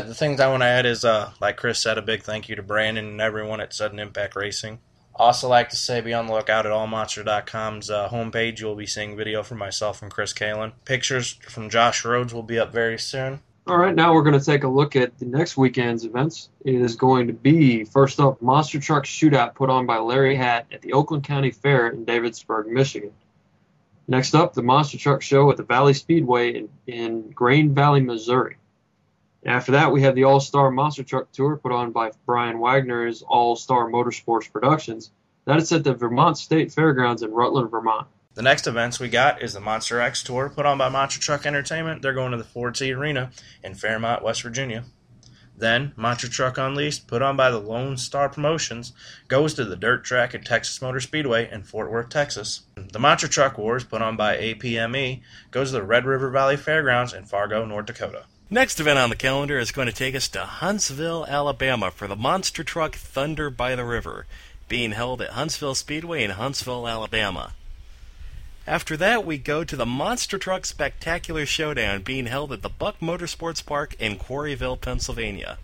The 0.00 0.14
things 0.14 0.40
I 0.40 0.48
want 0.48 0.62
to 0.62 0.66
add 0.66 0.84
is, 0.84 1.04
uh, 1.04 1.30
like 1.40 1.56
Chris 1.56 1.78
said, 1.78 1.96
a 1.96 2.02
big 2.02 2.22
thank 2.22 2.48
you 2.48 2.56
to 2.56 2.62
Brandon 2.62 3.06
and 3.06 3.20
everyone 3.20 3.60
at 3.60 3.72
Sudden 3.72 3.98
Impact 3.98 4.36
Racing. 4.36 4.78
Also, 5.14 5.48
like 5.48 5.70
to 5.70 5.76
say, 5.76 6.02
be 6.02 6.12
on 6.12 6.26
the 6.26 6.34
lookout 6.34 6.66
at 6.66 6.72
allmonster.com's 6.72 7.88
uh, 7.88 8.08
homepage. 8.10 8.60
You'll 8.60 8.76
be 8.76 8.86
seeing 8.86 9.16
video 9.16 9.42
from 9.42 9.56
myself 9.58 10.02
and 10.02 10.10
Chris 10.10 10.34
Kalen. 10.34 10.72
Pictures 10.84 11.38
from 11.48 11.70
Josh 11.70 12.04
Rhodes 12.04 12.34
will 12.34 12.42
be 12.42 12.58
up 12.58 12.70
very 12.70 12.98
soon. 12.98 13.40
All 13.66 13.78
right, 13.78 13.94
now 13.94 14.12
we're 14.12 14.22
going 14.22 14.38
to 14.38 14.44
take 14.44 14.62
a 14.62 14.68
look 14.68 14.94
at 14.94 15.18
the 15.18 15.24
next 15.24 15.56
weekend's 15.56 16.04
events. 16.04 16.50
It 16.64 16.74
is 16.74 16.94
going 16.94 17.26
to 17.28 17.32
be, 17.32 17.84
first 17.84 18.20
up, 18.20 18.40
Monster 18.42 18.78
Truck 18.78 19.04
Shootout 19.04 19.54
put 19.54 19.70
on 19.70 19.86
by 19.86 19.98
Larry 19.98 20.36
Hatt 20.36 20.66
at 20.70 20.82
the 20.82 20.92
Oakland 20.92 21.24
County 21.24 21.50
Fair 21.50 21.88
in 21.88 22.04
Davisburg, 22.04 22.68
Michigan. 22.68 23.12
Next 24.06 24.34
up, 24.34 24.54
the 24.54 24.62
Monster 24.62 24.98
Truck 24.98 25.22
Show 25.22 25.50
at 25.50 25.56
the 25.56 25.64
Valley 25.64 25.94
Speedway 25.94 26.54
in, 26.54 26.68
in 26.86 27.30
Grain 27.30 27.74
Valley, 27.74 28.02
Missouri. 28.02 28.56
After 29.46 29.70
that, 29.72 29.92
we 29.92 30.02
have 30.02 30.16
the 30.16 30.24
All 30.24 30.40
Star 30.40 30.72
Monster 30.72 31.04
Truck 31.04 31.30
Tour 31.30 31.56
put 31.56 31.70
on 31.70 31.92
by 31.92 32.10
Brian 32.26 32.58
Wagner's 32.58 33.22
All 33.22 33.54
Star 33.54 33.88
Motorsports 33.88 34.50
Productions. 34.52 35.12
That 35.44 35.58
is 35.58 35.70
at 35.70 35.84
the 35.84 35.94
Vermont 35.94 36.36
State 36.36 36.72
Fairgrounds 36.72 37.22
in 37.22 37.30
Rutland, 37.30 37.70
Vermont. 37.70 38.08
The 38.34 38.42
next 38.42 38.66
events 38.66 38.98
we 38.98 39.08
got 39.08 39.40
is 39.40 39.52
the 39.52 39.60
Monster 39.60 40.00
X 40.00 40.24
Tour 40.24 40.50
put 40.50 40.66
on 40.66 40.78
by 40.78 40.88
Monster 40.88 41.20
Truck 41.20 41.46
Entertainment. 41.46 42.02
They're 42.02 42.12
going 42.12 42.32
to 42.32 42.38
the 42.38 42.42
Ford 42.42 42.74
T 42.74 42.92
Arena 42.92 43.30
in 43.62 43.76
Fairmont, 43.76 44.24
West 44.24 44.42
Virginia. 44.42 44.82
Then, 45.56 45.92
Monster 45.94 46.28
Truck 46.28 46.58
Unleashed, 46.58 47.06
put 47.06 47.22
on 47.22 47.36
by 47.36 47.52
the 47.52 47.60
Lone 47.60 47.96
Star 47.98 48.28
Promotions, 48.28 48.94
goes 49.28 49.54
to 49.54 49.64
the 49.64 49.76
dirt 49.76 50.02
track 50.02 50.34
at 50.34 50.44
Texas 50.44 50.82
Motor 50.82 51.00
Speedway 51.00 51.48
in 51.48 51.62
Fort 51.62 51.88
Worth, 51.88 52.08
Texas. 52.08 52.62
The 52.74 52.98
Monster 52.98 53.28
Truck 53.28 53.58
Wars, 53.58 53.84
put 53.84 54.02
on 54.02 54.16
by 54.16 54.36
APME, 54.36 55.22
goes 55.52 55.70
to 55.70 55.76
the 55.78 55.84
Red 55.84 56.04
River 56.04 56.30
Valley 56.30 56.56
Fairgrounds 56.56 57.14
in 57.14 57.26
Fargo, 57.26 57.64
North 57.64 57.86
Dakota. 57.86 58.24
Next 58.48 58.78
event 58.78 59.00
on 59.00 59.10
the 59.10 59.16
calendar 59.16 59.58
is 59.58 59.72
going 59.72 59.88
to 59.88 59.92
take 59.92 60.14
us 60.14 60.28
to 60.28 60.44
Huntsville, 60.44 61.26
Alabama 61.28 61.90
for 61.90 62.06
the 62.06 62.14
Monster 62.14 62.62
Truck 62.62 62.94
Thunder 62.94 63.50
by 63.50 63.74
the 63.74 63.84
River, 63.84 64.24
being 64.68 64.92
held 64.92 65.20
at 65.20 65.30
Huntsville 65.30 65.74
Speedway 65.74 66.22
in 66.22 66.30
Huntsville, 66.30 66.86
Alabama. 66.86 67.54
After 68.64 68.96
that, 68.98 69.26
we 69.26 69.36
go 69.36 69.64
to 69.64 69.74
the 69.74 69.84
Monster 69.84 70.38
Truck 70.38 70.64
Spectacular 70.64 71.44
Showdown 71.44 72.02
being 72.02 72.26
held 72.26 72.52
at 72.52 72.62
the 72.62 72.68
Buck 72.68 73.00
Motorsports 73.00 73.66
Park 73.66 73.96
in 73.98 74.16
Quarryville, 74.16 74.80
Pennsylvania. 74.80 75.58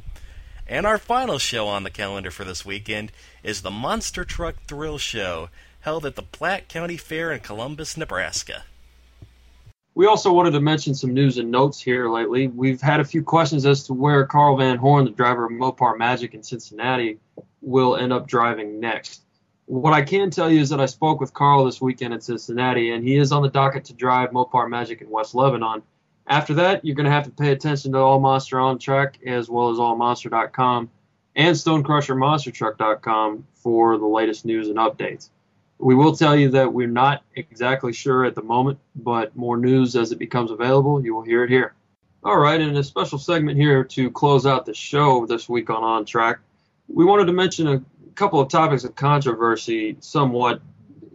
And 0.66 0.84
our 0.84 0.98
final 0.98 1.38
show 1.38 1.68
on 1.68 1.84
the 1.84 1.90
calendar 1.90 2.32
for 2.32 2.42
this 2.42 2.66
weekend 2.66 3.12
is 3.44 3.62
the 3.62 3.70
Monster 3.70 4.24
Truck 4.24 4.56
Thrill 4.66 4.98
Show, 4.98 5.50
held 5.82 6.04
at 6.04 6.16
the 6.16 6.22
Platte 6.22 6.68
County 6.68 6.96
Fair 6.96 7.30
in 7.30 7.38
Columbus, 7.38 7.96
Nebraska. 7.96 8.64
We 9.94 10.06
also 10.06 10.32
wanted 10.32 10.52
to 10.52 10.60
mention 10.60 10.94
some 10.94 11.12
news 11.12 11.36
and 11.36 11.50
notes 11.50 11.78
here 11.80 12.08
lately. 12.08 12.48
We've 12.48 12.80
had 12.80 13.00
a 13.00 13.04
few 13.04 13.22
questions 13.22 13.66
as 13.66 13.84
to 13.84 13.92
where 13.92 14.24
Carl 14.24 14.56
Van 14.56 14.78
Horn, 14.78 15.04
the 15.04 15.10
driver 15.10 15.44
of 15.44 15.52
Mopar 15.52 15.98
Magic 15.98 16.32
in 16.32 16.42
Cincinnati, 16.42 17.18
will 17.60 17.96
end 17.96 18.12
up 18.12 18.26
driving 18.26 18.80
next. 18.80 19.22
What 19.66 19.92
I 19.92 20.02
can 20.02 20.30
tell 20.30 20.50
you 20.50 20.60
is 20.60 20.70
that 20.70 20.80
I 20.80 20.86
spoke 20.86 21.20
with 21.20 21.34
Carl 21.34 21.66
this 21.66 21.80
weekend 21.80 22.14
in 22.14 22.20
Cincinnati, 22.20 22.92
and 22.92 23.06
he 23.06 23.16
is 23.16 23.32
on 23.32 23.42
the 23.42 23.50
docket 23.50 23.84
to 23.86 23.92
drive 23.92 24.30
Mopar 24.30 24.68
Magic 24.68 25.02
in 25.02 25.10
West 25.10 25.34
Lebanon. 25.34 25.82
After 26.26 26.54
that, 26.54 26.84
you're 26.84 26.96
going 26.96 27.04
to 27.04 27.12
have 27.12 27.24
to 27.24 27.30
pay 27.30 27.52
attention 27.52 27.92
to 27.92 27.98
All 27.98 28.18
Monster 28.18 28.58
on 28.58 28.78
Track 28.78 29.18
as 29.26 29.50
well 29.50 29.68
as 29.70 29.78
AllMonster.com 29.78 30.90
and 31.36 31.56
StonecrusherMonsterTruck.com 31.56 33.46
for 33.54 33.98
the 33.98 34.06
latest 34.06 34.44
news 34.44 34.68
and 34.68 34.78
updates. 34.78 35.28
We 35.82 35.96
will 35.96 36.14
tell 36.14 36.36
you 36.36 36.48
that 36.50 36.72
we're 36.72 36.86
not 36.86 37.24
exactly 37.34 37.92
sure 37.92 38.24
at 38.24 38.36
the 38.36 38.42
moment, 38.42 38.78
but 38.94 39.34
more 39.34 39.56
news 39.56 39.96
as 39.96 40.12
it 40.12 40.18
becomes 40.20 40.52
available, 40.52 41.04
you 41.04 41.12
will 41.12 41.24
hear 41.24 41.42
it 41.42 41.50
here. 41.50 41.74
All 42.22 42.38
right, 42.38 42.60
and 42.60 42.78
a 42.78 42.84
special 42.84 43.18
segment 43.18 43.58
here 43.58 43.82
to 43.82 44.08
close 44.12 44.46
out 44.46 44.64
the 44.64 44.74
show 44.74 45.26
this 45.26 45.48
week 45.48 45.70
on 45.70 45.82
On 45.82 46.04
Track. 46.04 46.38
We 46.86 47.04
wanted 47.04 47.24
to 47.24 47.32
mention 47.32 47.66
a 47.66 47.82
couple 48.14 48.38
of 48.38 48.48
topics 48.48 48.84
of 48.84 48.94
controversy 48.94 49.96
somewhat. 49.98 50.62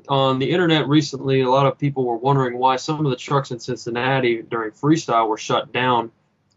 On 0.09 0.38
the 0.38 0.51
internet 0.51 0.89
recently, 0.89 1.39
a 1.41 1.50
lot 1.50 1.65
of 1.65 1.79
people 1.79 2.03
were 2.03 2.17
wondering 2.17 2.57
why 2.57 2.75
some 2.75 3.05
of 3.05 3.09
the 3.09 3.15
trucks 3.15 3.51
in 3.51 3.59
Cincinnati 3.59 4.41
during 4.41 4.71
freestyle 4.71 5.29
were 5.29 5.38
shut 5.38 5.71
down, 5.71 6.12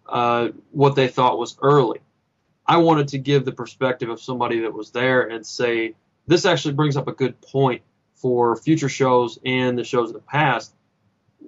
uh, 0.08 0.48
what 0.72 0.96
they 0.96 1.06
thought 1.06 1.38
was 1.38 1.56
early. 1.62 2.00
I 2.66 2.78
wanted 2.78 3.06
to 3.08 3.18
give 3.18 3.44
the 3.44 3.52
perspective 3.52 4.08
of 4.08 4.20
somebody 4.20 4.60
that 4.62 4.74
was 4.74 4.90
there 4.90 5.28
and 5.28 5.46
say 5.46 5.94
this 6.26 6.44
actually 6.44 6.74
brings 6.74 6.96
up 6.96 7.06
a 7.06 7.12
good 7.12 7.40
point 7.40 7.82
for 8.20 8.56
future 8.56 8.88
shows 8.88 9.38
and 9.44 9.78
the 9.78 9.84
shows 9.84 10.10
in 10.10 10.14
the 10.14 10.20
past, 10.20 10.74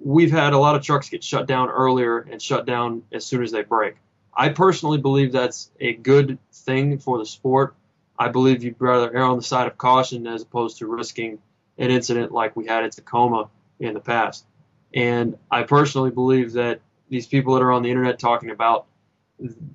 we've 0.03 0.31
had 0.31 0.53
a 0.53 0.57
lot 0.57 0.75
of 0.75 0.81
trucks 0.81 1.09
get 1.09 1.23
shut 1.23 1.47
down 1.47 1.69
earlier 1.69 2.19
and 2.19 2.41
shut 2.41 2.65
down 2.65 3.03
as 3.11 3.25
soon 3.25 3.43
as 3.43 3.51
they 3.51 3.63
break. 3.63 3.95
I 4.35 4.49
personally 4.49 4.97
believe 4.97 5.31
that's 5.31 5.69
a 5.79 5.93
good 5.93 6.39
thing 6.51 6.97
for 6.97 7.19
the 7.19 7.25
sport. 7.25 7.75
I 8.17 8.29
believe 8.29 8.63
you'd 8.63 8.75
rather 8.79 9.15
err 9.15 9.23
on 9.23 9.37
the 9.37 9.43
side 9.43 9.67
of 9.67 9.77
caution 9.77 10.25
as 10.27 10.41
opposed 10.41 10.79
to 10.79 10.87
risking 10.87 11.39
an 11.77 11.91
incident 11.91 12.31
like 12.31 12.55
we 12.55 12.65
had 12.65 12.83
at 12.83 12.93
Tacoma 12.93 13.49
in 13.79 13.93
the 13.93 13.99
past. 13.99 14.45
And 14.93 15.37
I 15.49 15.63
personally 15.63 16.11
believe 16.11 16.53
that 16.53 16.81
these 17.09 17.27
people 17.27 17.53
that 17.53 17.61
are 17.61 17.71
on 17.71 17.83
the 17.83 17.89
internet 17.89 18.19
talking 18.19 18.49
about 18.49 18.85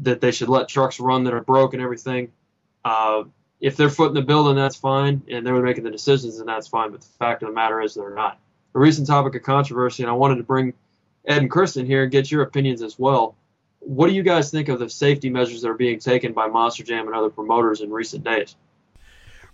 that 0.00 0.20
they 0.20 0.30
should 0.30 0.48
let 0.48 0.68
trucks 0.68 1.00
run 1.00 1.24
that 1.24 1.34
are 1.34 1.42
broke 1.42 1.74
and 1.74 1.82
everything, 1.82 2.32
uh, 2.84 3.24
if 3.60 3.76
they're 3.76 3.90
footing 3.90 4.14
the 4.14 4.22
bill, 4.22 4.44
then 4.44 4.56
that's 4.56 4.76
fine, 4.76 5.22
and 5.30 5.46
they're 5.46 5.60
making 5.60 5.84
the 5.84 5.90
decisions, 5.90 6.38
and 6.38 6.48
that's 6.48 6.68
fine. 6.68 6.90
But 6.90 7.00
the 7.00 7.08
fact 7.18 7.42
of 7.42 7.48
the 7.48 7.54
matter 7.54 7.80
is, 7.80 7.94
they're 7.94 8.14
not. 8.14 8.38
A 8.74 8.78
recent 8.78 9.06
topic 9.06 9.34
of 9.34 9.42
controversy, 9.42 10.02
and 10.02 10.10
I 10.10 10.14
wanted 10.14 10.36
to 10.36 10.44
bring 10.44 10.74
Ed 11.26 11.38
and 11.38 11.50
Kristen 11.50 11.86
here 11.86 12.04
and 12.04 12.12
get 12.12 12.30
your 12.30 12.42
opinions 12.42 12.82
as 12.82 12.98
well. 12.98 13.34
What 13.80 14.08
do 14.08 14.14
you 14.14 14.22
guys 14.22 14.50
think 14.50 14.68
of 14.68 14.78
the 14.78 14.90
safety 14.90 15.30
measures 15.30 15.62
that 15.62 15.68
are 15.68 15.74
being 15.74 15.98
taken 15.98 16.32
by 16.32 16.48
Monster 16.48 16.84
Jam 16.84 17.06
and 17.06 17.16
other 17.16 17.30
promoters 17.30 17.80
in 17.80 17.90
recent 17.90 18.24
days? 18.24 18.54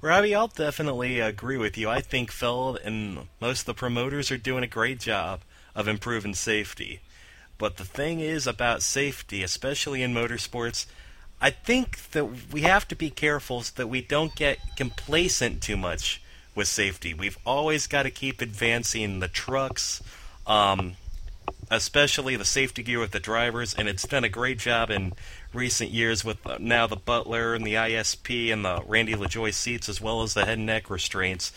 Robbie, 0.01 0.35
I'll 0.35 0.49
definitely 0.49 1.21
agree 1.21 1.57
with 1.57 1.79
you. 1.79 1.89
I 1.89 2.01
think 2.01 2.31
Feld 2.31 2.79
and 2.85 3.29
most 3.41 3.61
of 3.61 3.67
the 3.67 3.75
promoters 3.75 4.31
are 4.31 4.37
doing 4.37 4.63
a 4.63 4.69
great 4.69 5.01
job 5.01 5.41
of 5.75 5.89
improving 5.89 6.35
safety. 6.35 7.01
But 7.57 7.77
the 7.77 7.85
thing 7.85 8.21
is 8.21 8.47
about 8.47 8.83
safety, 8.83 9.43
especially 9.43 10.03
in 10.03 10.13
motorsports, 10.13 10.87
I 11.45 11.51
think 11.51 12.11
that 12.13 12.25
we 12.51 12.63
have 12.63 12.89
to 12.89 12.97
be 12.97 13.11
careful 13.11 13.61
so 13.61 13.75
that 13.77 13.89
we 13.89 14.01
don't 14.01 14.35
get 14.35 14.57
complacent 14.77 15.61
too 15.61 15.77
much 15.77 16.23
with 16.55 16.69
safety. 16.69 17.13
We've 17.13 17.37
always 17.45 17.87
got 17.87 18.05
to 18.05 18.11
keep 18.11 18.41
advancing 18.41 19.21
the 19.21 19.29
trucks, 19.29 20.03
um, 20.47 20.95
especially 21.71 22.37
the 22.37 22.45
safety 22.45 22.83
gear 22.83 23.01
with 23.01 23.13
the 23.13 23.21
drivers, 23.21 23.75
and 23.75 23.89
it's 23.89 24.07
done 24.07 24.25
a 24.25 24.29
great 24.29 24.59
job 24.59 24.91
in 24.91 25.13
recent 25.53 25.91
years 25.91 26.25
with 26.25 26.45
uh, 26.47 26.57
now 26.61 26.87
the 26.87 26.97
Butler 26.97 27.55
and 27.55 27.67
the 27.67 27.75
ISP 27.75 28.53
and 28.53 28.65
the 28.65 28.83
Randy 28.87 29.15
LaJoie 29.15 29.55
seats 29.55 29.89
as 29.89 30.01
well 30.01 30.23
as 30.23 30.35
the 30.35 30.45
head 30.45 30.59
and 30.59 30.67
neck 30.67 30.91
restraints. 30.91 31.53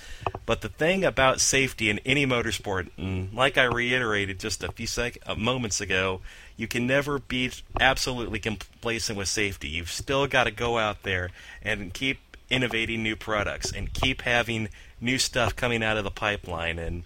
But 0.46 0.62
the 0.62 0.70
thing 0.70 1.04
about 1.04 1.42
safety 1.42 1.90
in 1.90 2.00
any 2.06 2.26
motorsport, 2.26 2.90
and 2.98 3.34
like 3.34 3.58
I 3.58 3.64
reiterated 3.64 4.40
just 4.40 4.64
a 4.64 4.72
few 4.72 4.88
sec- 4.88 5.18
uh, 5.26 5.36
moments 5.36 5.82
ago, 5.82 6.22
you 6.56 6.68
can 6.68 6.88
never 6.88 7.20
be 7.20 7.52
absolutely 7.80 8.40
complacent 8.40 9.18
with 9.18 9.28
safety. 9.28 9.68
You've 9.68 9.92
still 9.92 10.28
got 10.28 10.46
to 10.46 10.52
go 10.52 10.78
out 10.78 11.04
there 11.04 11.30
and 11.62 11.94
keep 11.94 12.20
innovating 12.50 13.04
new 13.04 13.16
products 13.16 13.72
and 13.72 13.94
keep 13.94 14.22
having 14.22 14.70
new 15.00 15.18
stuff 15.18 15.56
coming 15.56 15.84
out 15.84 15.98
of 15.98 16.04
the 16.04 16.12
pipeline. 16.12 16.80
And 16.80 17.04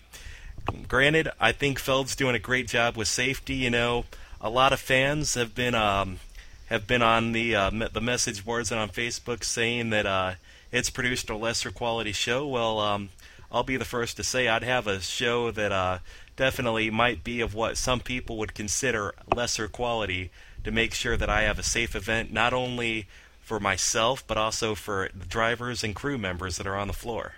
granted, 0.88 1.30
I 1.40 1.52
think 1.52 1.80
Feld's 1.80 2.16
doing 2.16 2.36
a 2.36 2.40
great 2.40 2.68
job 2.68 2.98
with 2.98 3.08
safety. 3.08 3.56
You 3.56 3.70
know, 3.70 4.06
a 4.40 4.50
lot 4.50 4.74
of 4.74 4.80
fans 4.80 5.36
have 5.36 5.56
been 5.56 5.76
um, 5.76 6.20
have 6.68 6.88
been 6.88 7.02
on 7.02 7.32
the 7.32 7.56
uh, 7.56 7.72
me- 7.72 7.88
the 7.92 8.02
message 8.02 8.46
boards 8.46 8.72
and 8.72 8.80
on 8.80 8.90
Facebook 8.90 9.44
saying 9.44 9.90
that 9.92 10.06
uh, 10.06 10.34
it's 10.72 10.90
produced 10.90 11.30
a 11.30 11.36
lesser 11.36 11.72
quality 11.72 12.12
show. 12.12 12.48
Well, 12.48 12.80
um, 12.80 13.10
I'll 13.52 13.64
be 13.64 13.78
the 13.78 13.86
first 13.86 14.18
to 14.18 14.24
say 14.24 14.48
I'd 14.48 14.64
have 14.64 14.88
a 14.88 15.02
show 15.02 15.52
that 15.52 15.72
uh, 15.72 16.00
definitely 16.36 16.90
might 16.90 17.24
be 17.24 17.42
of 17.42 17.54
what 17.54 17.78
some 17.78 18.00
people 18.00 18.38
would 18.38 18.54
consider 18.54 19.14
lesser 19.36 19.68
quality 19.68 20.32
to 20.64 20.72
make 20.72 20.94
sure 20.94 21.18
that 21.18 21.30
I 21.30 21.42
have 21.42 21.60
a 21.60 21.64
safe 21.64 21.96
event, 21.96 22.32
not 22.32 22.54
only 22.54 23.08
for 23.42 23.60
myself 23.60 24.26
but 24.26 24.38
also 24.38 24.76
for 24.76 25.10
the 25.14 25.26
drivers 25.26 25.84
and 25.84 25.94
crew 25.94 26.18
members 26.18 26.58
that 26.58 26.68
are 26.68 26.78
on 26.78 26.88
the 26.88 26.94
floor. 26.94 27.34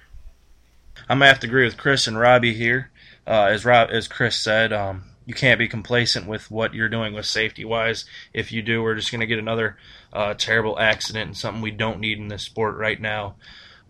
I'm 1.09 1.17
gonna 1.17 1.27
have 1.27 1.39
to 1.39 1.47
agree 1.47 1.65
with 1.65 1.77
Chris 1.77 2.05
and 2.05 2.19
Robbie 2.19 2.53
here. 2.53 2.91
Uh, 3.25 3.45
as 3.45 3.65
Rob, 3.65 3.89
as 3.91 4.07
Chris 4.07 4.35
said, 4.35 4.73
um, 4.73 5.03
you 5.25 5.33
can't 5.33 5.59
be 5.59 5.67
complacent 5.67 6.27
with 6.27 6.51
what 6.51 6.73
you're 6.73 6.89
doing 6.89 7.13
with 7.13 7.25
safety 7.25 7.63
wise. 7.63 8.05
If 8.33 8.51
you 8.51 8.61
do, 8.61 8.83
we're 8.83 8.95
just 8.95 9.11
going 9.11 9.21
to 9.21 9.27
get 9.27 9.39
another 9.39 9.77
uh, 10.11 10.33
terrible 10.33 10.77
accident 10.79 11.27
and 11.27 11.37
something 11.37 11.61
we 11.61 11.71
don't 11.71 11.99
need 11.99 12.19
in 12.19 12.27
this 12.27 12.43
sport 12.43 12.77
right 12.77 12.99
now. 12.99 13.35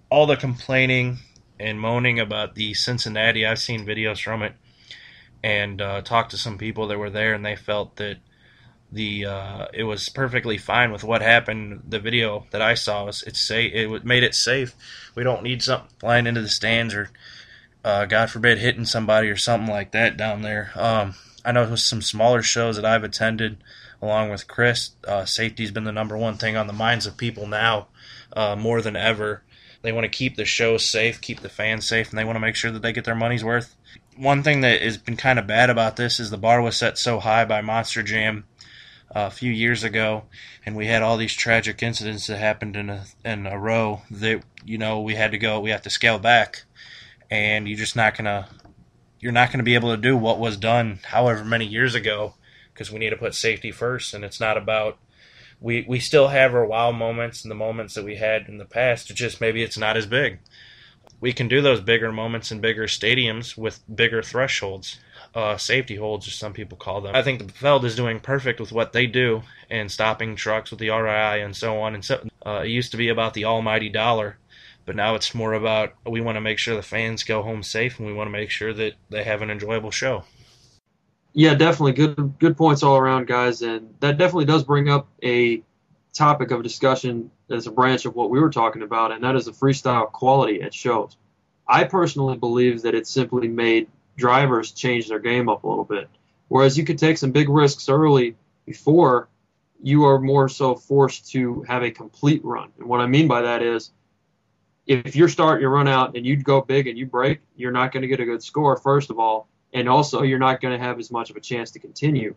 All 0.09 0.27
the 0.27 0.37
complaining 0.37 1.19
and 1.59 1.79
moaning 1.79 2.19
about 2.19 2.55
the 2.55 2.73
Cincinnati, 2.73 3.45
I've 3.45 3.59
seen 3.59 3.85
videos 3.85 4.21
from 4.21 4.43
it 4.43 4.53
and 5.43 5.81
uh, 5.81 6.01
talked 6.01 6.31
to 6.31 6.37
some 6.37 6.57
people 6.57 6.87
that 6.87 6.97
were 6.97 7.09
there, 7.09 7.33
and 7.33 7.45
they 7.45 7.55
felt 7.55 7.97
that 7.97 8.17
the 8.91 9.25
uh, 9.25 9.65
it 9.73 9.83
was 9.83 10.07
perfectly 10.07 10.57
fine 10.57 10.91
with 10.91 11.03
what 11.03 11.21
happened. 11.21 11.81
The 11.89 11.99
video 11.99 12.45
that 12.51 12.61
I 12.61 12.75
saw 12.75 13.05
was 13.05 13.23
it's 13.23 13.41
safe. 13.41 13.73
It 13.73 14.05
made 14.05 14.23
it 14.23 14.35
safe. 14.35 14.75
We 15.15 15.23
don't 15.23 15.43
need 15.43 15.63
something 15.63 15.89
flying 15.99 16.27
into 16.27 16.41
the 16.41 16.49
stands 16.49 16.93
or 16.93 17.09
uh, 17.83 18.05
God 18.05 18.29
forbid, 18.29 18.59
hitting 18.59 18.85
somebody 18.85 19.29
or 19.29 19.37
something 19.37 19.69
like 19.69 19.91
that 19.91 20.15
down 20.15 20.41
there. 20.41 20.71
Um, 20.75 21.15
I 21.43 21.51
know 21.51 21.75
some 21.75 22.01
smaller 22.01 22.41
shows 22.41 22.77
that 22.77 22.85
I've 22.85 23.03
attended, 23.03 23.57
along 24.01 24.29
with 24.29 24.47
Chris, 24.47 24.91
uh, 25.07 25.25
safety's 25.25 25.71
been 25.71 25.83
the 25.83 25.91
number 25.91 26.17
one 26.17 26.37
thing 26.37 26.55
on 26.55 26.67
the 26.67 26.73
minds 26.73 27.05
of 27.05 27.17
people 27.17 27.45
now, 27.45 27.87
uh, 28.33 28.55
more 28.55 28.81
than 28.81 28.95
ever. 28.95 29.43
They 29.81 29.91
want 29.91 30.05
to 30.05 30.09
keep 30.09 30.37
the 30.37 30.45
show 30.45 30.77
safe, 30.77 31.19
keep 31.19 31.41
the 31.41 31.49
fans 31.49 31.85
safe, 31.85 32.09
and 32.09 32.17
they 32.17 32.23
want 32.23 32.37
to 32.37 32.41
make 32.41 32.55
sure 32.55 32.71
that 32.71 32.81
they 32.81 32.93
get 32.93 33.03
their 33.03 33.15
money's 33.15 33.43
worth. 33.43 33.75
One 34.15 34.43
thing 34.43 34.61
that 34.61 34.81
has 34.81 34.97
been 34.97 35.17
kind 35.17 35.37
of 35.37 35.47
bad 35.47 35.69
about 35.69 35.97
this 35.97 36.19
is 36.19 36.29
the 36.29 36.37
bar 36.37 36.61
was 36.61 36.77
set 36.77 36.97
so 36.97 37.19
high 37.19 37.43
by 37.43 37.59
Monster 37.59 38.01
Jam 38.01 38.45
uh, 39.13 39.27
a 39.27 39.31
few 39.31 39.51
years 39.51 39.83
ago, 39.83 40.23
and 40.65 40.77
we 40.77 40.85
had 40.85 41.01
all 41.01 41.17
these 41.17 41.33
tragic 41.33 41.83
incidents 41.83 42.27
that 42.27 42.37
happened 42.37 42.77
in 42.77 42.89
a 42.89 43.05
in 43.25 43.45
a 43.45 43.59
row 43.59 44.03
that 44.09 44.43
you 44.63 44.77
know 44.77 45.01
we 45.01 45.15
had 45.15 45.31
to 45.31 45.37
go, 45.37 45.59
we 45.59 45.71
have 45.71 45.81
to 45.81 45.89
scale 45.89 46.19
back 46.19 46.63
and 47.33 47.67
you're 47.67 47.77
just 47.77 47.95
not 47.95 48.15
gonna 48.15 48.47
you're 49.19 49.31
not 49.31 49.51
gonna 49.51 49.63
be 49.63 49.73
able 49.73 49.89
to 49.89 50.01
do 50.01 50.15
what 50.15 50.39
was 50.39 50.55
done 50.55 50.99
however 51.03 51.43
many 51.43 51.65
years 51.65 51.95
ago 51.95 52.35
because 52.71 52.91
we 52.91 52.99
need 52.99 53.09
to 53.09 53.17
put 53.17 53.33
safety 53.33 53.71
first, 53.71 54.13
and 54.13 54.23
it's 54.23 54.39
not 54.39 54.55
about 54.55 54.99
we 55.59 55.83
we 55.87 55.99
still 55.99 56.27
have 56.27 56.53
our 56.53 56.65
wow 56.65 56.91
moments 56.91 57.43
and 57.43 57.49
the 57.49 57.55
moments 57.55 57.95
that 57.95 58.05
we 58.05 58.17
had 58.17 58.47
in 58.47 58.59
the 58.59 58.65
past. 58.65 59.09
It's 59.09 59.19
just 59.19 59.41
maybe 59.41 59.63
it's 59.63 59.77
not 59.77 59.97
as 59.97 60.05
big. 60.05 60.39
We 61.19 61.33
can 61.33 61.47
do 61.47 61.61
those 61.61 61.81
bigger 61.81 62.11
moments 62.11 62.51
in 62.51 62.61
bigger 62.61 62.85
stadiums 62.85 63.57
with 63.57 63.79
bigger 63.93 64.21
thresholds, 64.21 64.99
uh, 65.33 65.57
safety 65.57 65.95
holds, 65.95 66.27
as 66.27 66.35
some 66.35 66.53
people 66.53 66.77
call 66.77 67.01
them. 67.01 67.15
I 67.15 67.23
think 67.23 67.39
the 67.39 67.51
Feld 67.51 67.85
is 67.85 67.95
doing 67.95 68.19
perfect 68.19 68.59
with 68.59 68.71
what 68.71 68.93
they 68.93 69.07
do 69.07 69.41
and 69.69 69.89
stopping 69.89 70.35
trucks 70.35 70.69
with 70.69 70.79
the 70.79 70.89
RII 70.89 71.43
and 71.43 71.55
so 71.55 71.81
on. 71.81 71.95
And 71.95 72.03
so 72.05 72.27
uh, 72.45 72.61
it 72.65 72.69
used 72.69 72.91
to 72.91 72.97
be 72.97 73.07
about 73.07 73.33
the 73.33 73.45
almighty 73.45 73.89
dollar, 73.89 74.37
but 74.85 74.95
now 74.95 75.15
it's 75.15 75.33
more 75.33 75.53
about 75.53 75.93
we 76.05 76.21
want 76.21 76.35
to 76.35 76.41
make 76.41 76.59
sure 76.59 76.75
the 76.75 76.81
fans 76.81 77.23
go 77.23 77.41
home 77.41 77.63
safe 77.63 77.99
and 77.99 78.07
we 78.07 78.13
want 78.13 78.27
to 78.27 78.31
make 78.31 78.49
sure 78.49 78.73
that 78.73 78.93
they 79.09 79.23
have 79.23 79.41
an 79.41 79.49
enjoyable 79.49 79.91
show. 79.91 80.23
Yeah, 81.33 81.55
definitely 81.55 81.93
good 81.93 82.33
good 82.39 82.57
points 82.57 82.83
all 82.83 82.97
around, 82.97 83.27
guys, 83.27 83.61
and 83.61 83.93
that 83.99 84.17
definitely 84.17 84.45
does 84.45 84.63
bring 84.63 84.89
up 84.89 85.07
a 85.23 85.63
topic 86.13 86.51
of 86.51 86.61
discussion 86.61 87.31
as 87.49 87.65
a 87.65 87.71
branch 87.71 88.05
of 88.05 88.15
what 88.15 88.29
we 88.29 88.39
were 88.39 88.51
talking 88.51 88.83
about, 88.83 89.11
and 89.11 89.23
that 89.23 89.35
is 89.35 89.45
the 89.45 89.51
freestyle 89.51 90.11
quality 90.11 90.61
at 90.61 90.73
shows. 90.73 91.17
I 91.67 91.85
personally 91.85 92.37
believe 92.37 92.83
that 92.83 92.93
it 92.93 93.07
simply 93.07 93.47
made 93.47 93.87
drivers 94.15 94.71
change 94.71 95.07
their 95.07 95.19
game 95.19 95.49
up 95.49 95.63
a 95.63 95.67
little 95.67 95.85
bit. 95.85 96.07
Whereas 96.49 96.77
you 96.77 96.83
could 96.83 96.99
take 96.99 97.17
some 97.17 97.31
big 97.31 97.49
risks 97.49 97.89
early 97.89 98.35
before 98.65 99.29
you 99.81 100.05
are 100.05 100.19
more 100.19 100.47
so 100.47 100.75
forced 100.75 101.31
to 101.31 101.63
have 101.63 101.83
a 101.83 101.91
complete 101.91 102.43
run. 102.45 102.71
And 102.77 102.87
what 102.87 103.01
I 103.01 103.07
mean 103.07 103.27
by 103.27 103.41
that 103.41 103.63
is 103.63 103.91
if 104.85 105.15
you're 105.15 105.29
starting 105.29 105.61
your 105.61 105.71
run 105.71 105.87
out 105.87 106.15
and 106.15 106.25
you 106.25 106.35
go 106.35 106.61
big 106.61 106.87
and 106.87 106.97
you 106.97 107.05
break, 107.05 107.39
you're 107.55 107.71
not 107.71 107.91
going 107.91 108.01
to 108.01 108.07
get 108.07 108.19
a 108.19 108.25
good 108.25 108.43
score, 108.43 108.75
first 108.75 109.09
of 109.09 109.19
all. 109.19 109.47
And 109.73 109.89
also, 109.89 110.21
you're 110.21 110.39
not 110.39 110.61
going 110.61 110.77
to 110.77 110.83
have 110.83 110.99
as 110.99 111.09
much 111.09 111.29
of 111.29 111.35
a 111.35 111.39
chance 111.39 111.71
to 111.71 111.79
continue. 111.79 112.35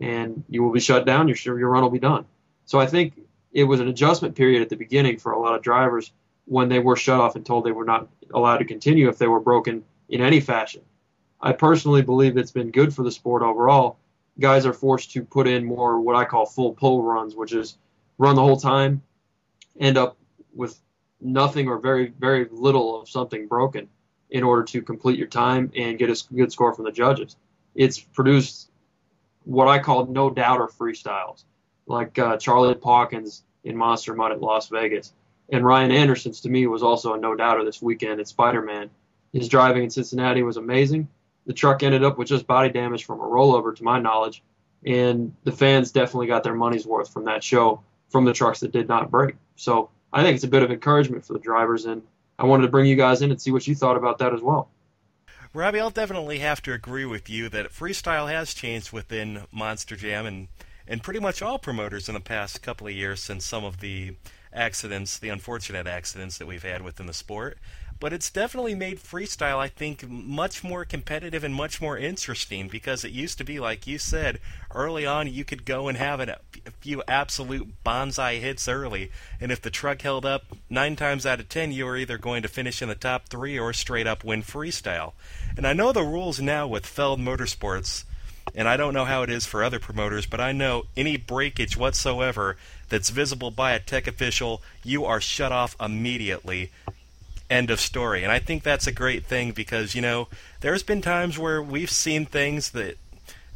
And 0.00 0.44
you 0.48 0.62
will 0.62 0.72
be 0.72 0.80
shut 0.80 1.04
down. 1.04 1.28
Your, 1.28 1.36
your 1.58 1.68
run 1.68 1.82
will 1.82 1.90
be 1.90 1.98
done. 1.98 2.24
So 2.64 2.78
I 2.78 2.86
think 2.86 3.20
it 3.52 3.64
was 3.64 3.80
an 3.80 3.88
adjustment 3.88 4.36
period 4.36 4.62
at 4.62 4.68
the 4.68 4.76
beginning 4.76 5.18
for 5.18 5.32
a 5.32 5.40
lot 5.40 5.54
of 5.54 5.62
drivers 5.62 6.12
when 6.44 6.68
they 6.68 6.78
were 6.78 6.96
shut 6.96 7.20
off 7.20 7.36
and 7.36 7.44
told 7.44 7.64
they 7.64 7.72
were 7.72 7.84
not 7.84 8.08
allowed 8.32 8.58
to 8.58 8.64
continue 8.64 9.08
if 9.08 9.18
they 9.18 9.26
were 9.26 9.40
broken 9.40 9.84
in 10.08 10.20
any 10.20 10.40
fashion. 10.40 10.82
I 11.40 11.52
personally 11.52 12.02
believe 12.02 12.36
it's 12.36 12.50
been 12.50 12.70
good 12.70 12.94
for 12.94 13.02
the 13.02 13.10
sport 13.10 13.42
overall. 13.42 13.98
Guys 14.40 14.66
are 14.66 14.72
forced 14.72 15.12
to 15.12 15.24
put 15.24 15.46
in 15.46 15.64
more 15.64 16.00
what 16.00 16.16
I 16.16 16.24
call 16.24 16.46
full 16.46 16.72
pull 16.72 17.02
runs, 17.02 17.34
which 17.34 17.52
is 17.52 17.76
run 18.18 18.36
the 18.36 18.42
whole 18.42 18.56
time, 18.56 19.02
end 19.78 19.98
up 19.98 20.16
with 20.54 20.78
nothing 21.20 21.68
or 21.68 21.78
very, 21.78 22.12
very 22.18 22.46
little 22.50 23.00
of 23.00 23.08
something 23.08 23.46
broken 23.46 23.88
in 24.30 24.42
order 24.42 24.62
to 24.62 24.82
complete 24.82 25.18
your 25.18 25.28
time 25.28 25.72
and 25.76 25.98
get 25.98 26.10
a 26.10 26.34
good 26.34 26.52
score 26.52 26.74
from 26.74 26.84
the 26.84 26.92
judges. 26.92 27.36
It's 27.74 27.98
produced 27.98 28.70
what 29.44 29.68
I 29.68 29.78
call 29.78 30.06
no 30.06 30.30
doubter 30.30 30.66
freestyles, 30.66 31.44
like 31.86 32.18
uh, 32.18 32.36
Charlie 32.36 32.74
Pawkins 32.74 33.44
in 33.64 33.76
Monster 33.76 34.14
Mutt 34.14 34.32
at 34.32 34.40
Las 34.40 34.68
Vegas. 34.68 35.12
And 35.50 35.64
Ryan 35.64 35.90
Anderson's 35.90 36.42
to 36.42 36.50
me 36.50 36.66
was 36.66 36.82
also 36.82 37.14
a 37.14 37.18
no 37.18 37.34
doubter 37.34 37.64
this 37.64 37.80
weekend 37.80 38.20
at 38.20 38.28
Spider 38.28 38.60
Man. 38.62 38.90
His 39.32 39.48
driving 39.48 39.84
in 39.84 39.90
Cincinnati 39.90 40.42
was 40.42 40.58
amazing. 40.58 41.08
The 41.46 41.54
truck 41.54 41.82
ended 41.82 42.04
up 42.04 42.18
with 42.18 42.28
just 42.28 42.46
body 42.46 42.68
damage 42.68 43.06
from 43.06 43.20
a 43.20 43.24
rollover, 43.24 43.74
to 43.74 43.82
my 43.82 43.98
knowledge, 43.98 44.42
and 44.84 45.34
the 45.44 45.52
fans 45.52 45.92
definitely 45.92 46.26
got 46.26 46.44
their 46.44 46.54
money's 46.54 46.86
worth 46.86 47.10
from 47.10 47.24
that 47.24 47.42
show 47.42 47.82
from 48.10 48.26
the 48.26 48.34
trucks 48.34 48.60
that 48.60 48.72
did 48.72 48.88
not 48.88 49.10
break. 49.10 49.36
So 49.56 49.90
I 50.12 50.22
think 50.22 50.34
it's 50.34 50.44
a 50.44 50.48
bit 50.48 50.62
of 50.62 50.70
encouragement 50.70 51.24
for 51.24 51.34
the 51.34 51.38
drivers, 51.38 51.84
and 51.84 52.02
I 52.38 52.46
wanted 52.46 52.62
to 52.62 52.70
bring 52.70 52.86
you 52.86 52.96
guys 52.96 53.22
in 53.22 53.30
and 53.30 53.40
see 53.40 53.50
what 53.50 53.66
you 53.66 53.74
thought 53.74 53.96
about 53.96 54.18
that 54.18 54.32
as 54.32 54.40
well. 54.40 54.70
Robbie, 55.54 55.80
I'll 55.80 55.90
definitely 55.90 56.38
have 56.40 56.62
to 56.62 56.72
agree 56.72 57.04
with 57.04 57.28
you 57.28 57.48
that 57.48 57.72
freestyle 57.72 58.30
has 58.30 58.54
changed 58.54 58.92
within 58.92 59.44
Monster 59.50 59.96
Jam 59.96 60.26
and, 60.26 60.48
and 60.86 61.02
pretty 61.02 61.20
much 61.20 61.42
all 61.42 61.58
promoters 61.58 62.08
in 62.08 62.14
the 62.14 62.20
past 62.20 62.62
couple 62.62 62.86
of 62.86 62.92
years 62.92 63.22
since 63.22 63.44
some 63.44 63.64
of 63.64 63.80
the 63.80 64.16
accidents, 64.52 65.18
the 65.18 65.30
unfortunate 65.30 65.86
accidents 65.86 66.38
that 66.38 66.46
we've 66.46 66.62
had 66.62 66.82
within 66.82 67.06
the 67.06 67.12
sport 67.12 67.58
but 68.00 68.12
it's 68.12 68.30
definitely 68.30 68.74
made 68.74 68.98
freestyle, 68.98 69.58
I 69.58 69.68
think, 69.68 70.08
much 70.08 70.62
more 70.62 70.84
competitive 70.84 71.42
and 71.42 71.54
much 71.54 71.80
more 71.80 71.98
interesting 71.98 72.68
because 72.68 73.04
it 73.04 73.12
used 73.12 73.38
to 73.38 73.44
be, 73.44 73.58
like 73.58 73.86
you 73.86 73.98
said, 73.98 74.38
early 74.74 75.04
on 75.04 75.26
you 75.26 75.44
could 75.44 75.64
go 75.64 75.88
and 75.88 75.98
have 75.98 76.20
a 76.20 76.38
few 76.80 77.02
absolute 77.08 77.82
bonsai 77.84 78.40
hits 78.40 78.68
early, 78.68 79.10
and 79.40 79.50
if 79.50 79.60
the 79.60 79.70
truck 79.70 80.02
held 80.02 80.24
up, 80.24 80.44
nine 80.70 80.94
times 80.94 81.26
out 81.26 81.40
of 81.40 81.48
ten 81.48 81.72
you 81.72 81.84
were 81.84 81.96
either 81.96 82.18
going 82.18 82.42
to 82.42 82.48
finish 82.48 82.80
in 82.82 82.88
the 82.88 82.94
top 82.94 83.28
three 83.28 83.58
or 83.58 83.72
straight 83.72 84.06
up 84.06 84.22
win 84.22 84.42
freestyle. 84.42 85.12
And 85.56 85.66
I 85.66 85.72
know 85.72 85.92
the 85.92 86.02
rules 86.02 86.40
now 86.40 86.68
with 86.68 86.86
Feld 86.86 87.18
Motorsports, 87.18 88.04
and 88.54 88.68
I 88.68 88.76
don't 88.76 88.94
know 88.94 89.04
how 89.04 89.22
it 89.22 89.30
is 89.30 89.44
for 89.44 89.64
other 89.64 89.78
promoters, 89.78 90.26
but 90.26 90.40
I 90.40 90.52
know 90.52 90.86
any 90.96 91.16
breakage 91.16 91.76
whatsoever 91.76 92.56
that's 92.88 93.10
visible 93.10 93.50
by 93.50 93.72
a 93.72 93.80
tech 93.80 94.06
official, 94.06 94.62
you 94.82 95.04
are 95.04 95.20
shut 95.20 95.52
off 95.52 95.76
immediately 95.80 96.70
end 97.50 97.70
of 97.70 97.80
story. 97.80 98.22
And 98.22 98.32
I 98.32 98.38
think 98.38 98.62
that's 98.62 98.86
a 98.86 98.92
great 98.92 99.24
thing 99.24 99.52
because, 99.52 99.94
you 99.94 100.02
know, 100.02 100.28
there's 100.60 100.82
been 100.82 101.02
times 101.02 101.38
where 101.38 101.62
we've 101.62 101.90
seen 101.90 102.26
things 102.26 102.70
that 102.70 102.98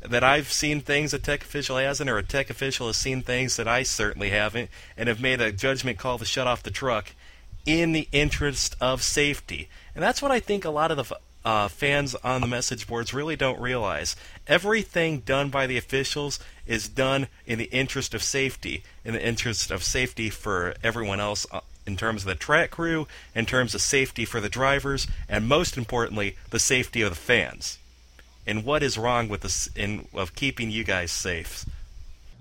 that 0.09 0.25
I've 0.25 0.51
seen 0.51 0.81
things 0.81 1.15
a 1.15 1.19
tech 1.19 1.43
official 1.43 1.77
hasn't, 1.77 2.11
or 2.11 2.19
a 2.19 2.25
tech 2.25 2.51
official 2.51 2.89
has 2.89 2.97
seen 2.97 3.23
things 3.23 3.57
that 3.57 3.69
I 3.69 3.85
certainly 3.85 4.31
haven't, 4.31 4.69
and 4.97 5.09
have 5.09 5.21
made 5.21 5.41
a 5.41 5.53
judgment 5.53 5.99
call 5.99 6.19
to 6.19 6.25
shut 6.25 6.49
off 6.49 6.65
the 6.65 6.73
truck 6.73 7.13
in 7.67 7.93
the 7.93 8.09
interest 8.11 8.75
of 8.81 9.03
safety. 9.03 9.69
And 9.95 10.03
that's 10.03 10.21
what 10.21 10.33
I 10.33 10.41
think 10.41 10.65
a 10.65 10.71
lot 10.71 10.91
of 10.91 10.97
the 10.97 11.17
uh, 11.45 11.69
fans 11.69 12.15
on 12.17 12.41
the 12.41 12.47
message 12.47 12.87
boards 12.87 13.15
really 13.15 13.37
don't 13.37 13.61
realize. 13.61 14.17
Everything 14.47 15.21
done 15.21 15.51
by 15.51 15.67
the 15.67 15.77
officials 15.77 16.39
is 16.67 16.89
done 16.89 17.29
in 17.47 17.59
the 17.59 17.67
interest 17.67 18.15
of 18.15 18.23
safety, 18.23 18.83
in 19.05 19.15
the 19.15 19.25
interest 19.25 19.71
of 19.71 19.83
safety 19.83 20.31
for 20.31 20.75
everyone 20.83 21.21
else 21.21 21.47
uh, 21.51 21.61
in 21.87 21.97
terms 21.97 22.23
of 22.23 22.29
the 22.29 22.35
track 22.35 22.71
crew, 22.71 23.07
in 23.35 23.47
terms 23.47 23.75
of 23.75 23.81
safety 23.81 24.25
for 24.25 24.41
the 24.41 24.49
drivers, 24.49 25.07
and 25.29 25.49
most 25.49 25.77
importantly, 25.77 26.37
the 26.51 26.59
safety 26.59 27.03
of 27.03 27.11
the 27.11 27.17
fans. 27.17 27.79
And 28.47 28.65
what 28.65 28.83
is 28.83 28.99
wrong 28.99 29.29
with 29.29 29.43
this 29.43 29.69
in 29.77 30.09
of 30.15 30.35
keeping 30.35 30.71
you 30.71 30.85
guys 30.85 31.13
safe? 31.13 31.65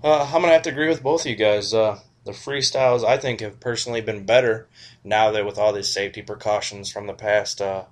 Uh, 0.02 0.24
I'm 0.24 0.42
gonna 0.42 0.52
have 0.52 0.62
to 0.62 0.70
agree 0.70 0.88
with 0.88 1.02
both 1.02 1.22
of 1.22 1.26
you 1.30 1.36
guys. 1.36 1.72
Uh, 1.72 2.00
the 2.24 2.32
freestyles, 2.32 3.04
I 3.04 3.16
think, 3.16 3.40
have 3.40 3.60
personally 3.60 4.00
been 4.00 4.24
better 4.24 4.68
now 5.04 5.30
that 5.30 5.46
with 5.46 5.58
all 5.58 5.72
these 5.72 5.88
safety 5.88 6.22
precautions 6.22 6.90
from 6.90 7.06
the 7.06 7.12
past 7.14 7.60
uh, 7.60 7.84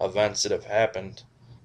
events 0.00 0.42
that 0.42 0.52
have 0.52 0.64
happened. 0.64 1.22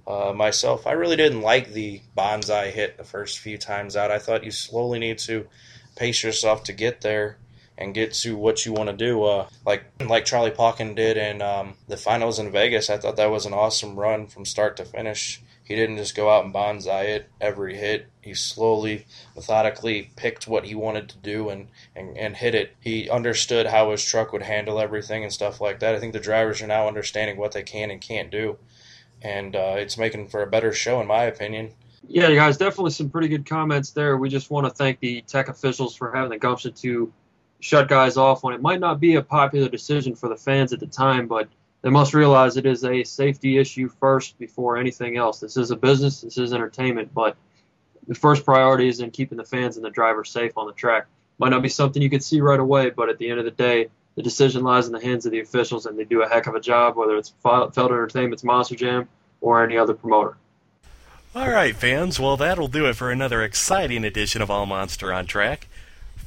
Uh, 0.08 0.34
myself, 0.34 0.88
I 0.88 0.94
really 0.94 1.16
didn't 1.16 1.42
like 1.42 1.72
the 1.72 2.02
bonsai 2.18 2.72
hit 2.72 2.98
the 2.98 3.04
first 3.04 3.40
few 3.40 3.58
times 3.58 3.96
out. 3.96 4.10
I 4.10 4.20
thought 4.20 4.44
you 4.44 4.52
slowly 4.52 5.00
need 5.00 5.20
to 5.20 5.48
pace 5.96 6.24
yourself 6.24 6.64
to 6.64 6.74
get 6.74 7.02
there 7.02 7.38
and 7.80 7.94
get 7.94 8.14
to 8.14 8.36
what 8.38 8.66
you 8.66 8.74
want 8.74 8.90
to 8.90 8.96
do. 8.96 9.24
Uh, 9.24 9.48
like 9.66 9.86
like 10.06 10.26
Charlie 10.26 10.52
Pauken 10.52 10.96
did 10.96 11.18
in 11.18 11.42
um, 11.42 11.74
the 11.88 11.98
finals 11.98 12.38
in 12.38 12.52
Vegas. 12.52 12.90
I 12.90 12.98
thought 12.98 13.16
that 13.16 13.32
was 13.32 13.48
an 13.48 13.54
awesome 13.54 13.96
run 13.96 14.28
from 14.28 14.46
start 14.46 14.78
to 14.78 14.86
finish. 14.86 15.42
He 15.64 15.76
didn't 15.76 15.98
just 15.98 16.16
go 16.16 16.32
out 16.32 16.46
and 16.46 16.54
bonsai 16.54 17.06
it 17.10 17.30
every 17.40 17.78
hit. 17.78 18.08
He 18.22 18.34
slowly, 18.34 19.06
methodically 19.36 20.12
picked 20.16 20.48
what 20.48 20.66
he 20.66 20.74
wanted 20.74 21.10
to 21.10 21.18
do 21.18 21.50
and, 21.50 21.68
and, 21.96 22.18
and 22.18 22.36
hit 22.36 22.56
it. 22.56 22.76
He 22.80 23.08
understood 23.08 23.68
how 23.68 23.92
his 23.92 24.04
truck 24.04 24.34
would 24.34 24.42
handle 24.42 24.80
everything 24.80 25.24
and 25.24 25.32
stuff 25.32 25.62
like 25.62 25.80
that. 25.80 25.94
I 25.94 26.00
think 26.00 26.14
the 26.14 26.20
drivers 26.20 26.64
are 26.64 26.68
now 26.68 26.88
understanding 26.88 27.38
what 27.38 27.52
they 27.52 27.62
can 27.62 27.92
and 27.92 28.02
can't 28.02 28.32
do. 28.32 28.58
And 29.22 29.56
uh, 29.56 29.76
it's 29.78 29.96
making 29.96 30.30
for 30.30 30.42
a 30.42 30.48
better 30.48 30.74
show, 30.74 31.02
in 31.02 31.08
my 31.08 31.26
opinion. 31.26 31.74
Yeah, 32.08 32.34
guys, 32.34 32.58
definitely 32.58 32.92
some 32.92 33.12
pretty 33.12 33.28
good 33.28 33.46
comments 33.46 33.92
there. 33.92 34.18
We 34.18 34.30
just 34.30 34.50
want 34.50 34.66
to 34.66 34.72
thank 34.72 35.00
the 35.00 35.22
tech 35.22 35.50
officials 35.50 35.96
for 35.96 36.12
having 36.12 36.32
the 36.32 36.40
gumption 36.40 36.74
to 36.74 37.14
shut 37.60 37.88
guys 37.88 38.18
off 38.18 38.44
when 38.44 38.54
it 38.54 38.62
might 38.62 38.80
not 38.80 39.00
be 39.00 39.16
a 39.16 39.22
popular 39.22 39.70
decision 39.70 40.16
for 40.16 40.30
the 40.30 40.36
fans 40.36 40.74
at 40.74 40.80
the 40.80 40.88
time, 40.88 41.28
but 41.28 41.50
they 41.82 41.90
must 41.90 42.14
realize 42.14 42.58
it 42.58 42.66
is 42.66 42.84
a 42.84 43.04
safety 43.04 43.58
issue 43.58 43.88
first 43.88 44.38
before 44.38 44.78
anything 44.78 45.18
else. 45.18 45.40
This 45.40 45.58
is 45.58 45.72
a 45.72 45.76
business, 45.76 46.22
this 46.22 46.38
is 46.38 46.54
entertainment, 46.54 47.14
but 47.14 47.38
the 48.08 48.16
first 48.16 48.44
priority 48.44 48.88
is 48.88 49.00
in 49.00 49.12
keeping 49.12 49.38
the 49.38 49.46
fans 49.46 49.78
and 49.78 49.86
the 49.86 49.90
drivers 49.90 50.30
safe 50.30 50.58
on 50.58 50.68
the 50.68 50.74
track. 50.74 51.08
Might 51.38 51.50
not 51.50 51.62
be 51.62 51.70
something 51.70 52.02
you 52.02 52.10
could 52.10 52.24
see 52.24 52.42
right 52.42 52.60
away, 52.60 52.90
but 52.90 53.08
at 53.08 53.18
the 53.18 53.30
end 53.30 53.40
of 53.40 53.46
the 53.46 53.52
day, 53.52 53.88
the 54.16 54.24
decision 54.24 54.64
lies 54.64 54.88
in 54.88 54.92
the 54.92 55.00
hands 55.00 55.26
of 55.26 55.32
the 55.32 55.40
officials, 55.40 55.86
and 55.86 55.98
they 55.98 56.04
do 56.04 56.22
a 56.22 56.28
heck 56.28 56.48
of 56.48 56.56
a 56.56 56.60
job, 56.60 56.98
whether 56.98 57.16
it's 57.16 57.34
Feld 57.42 57.78
Entertainment's 57.78 58.44
Monster 58.44 58.76
Jam 58.76 59.08
or 59.40 59.64
any 59.64 59.78
other 59.78 59.94
promoter. 59.94 60.36
All 61.34 61.50
right, 61.50 61.74
fans. 61.74 62.20
Well, 62.20 62.36
that'll 62.36 62.68
do 62.68 62.88
it 62.88 62.98
for 62.98 63.12
another 63.12 63.42
exciting 63.42 64.04
edition 64.04 64.42
of 64.42 64.52
All 64.52 64.66
Monster 64.66 65.14
on 65.14 65.28
Track. 65.28 65.69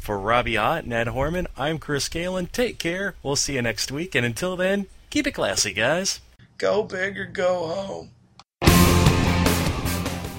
For 0.03 0.19
Robbie 0.19 0.57
Ott 0.57 0.83
and 0.83 0.93
Ed 0.93 1.07
Horman, 1.07 1.47
I'm 1.57 1.79
Chris 1.79 2.09
Kalen. 2.09 2.51
Take 2.51 2.81
care. 2.81 3.15
We'll 3.23 3.37
see 3.37 3.55
you 3.55 3.63
next 3.63 3.93
week. 3.93 4.17
And 4.17 4.27
until 4.27 4.57
then, 4.57 4.87
keep 5.11 5.29
it 5.29 5.31
classy, 5.31 5.73
guys. 5.73 6.19
Go 6.59 6.83
big 6.83 7.17
or 7.17 7.27
go 7.27 7.69
home. 7.69 8.11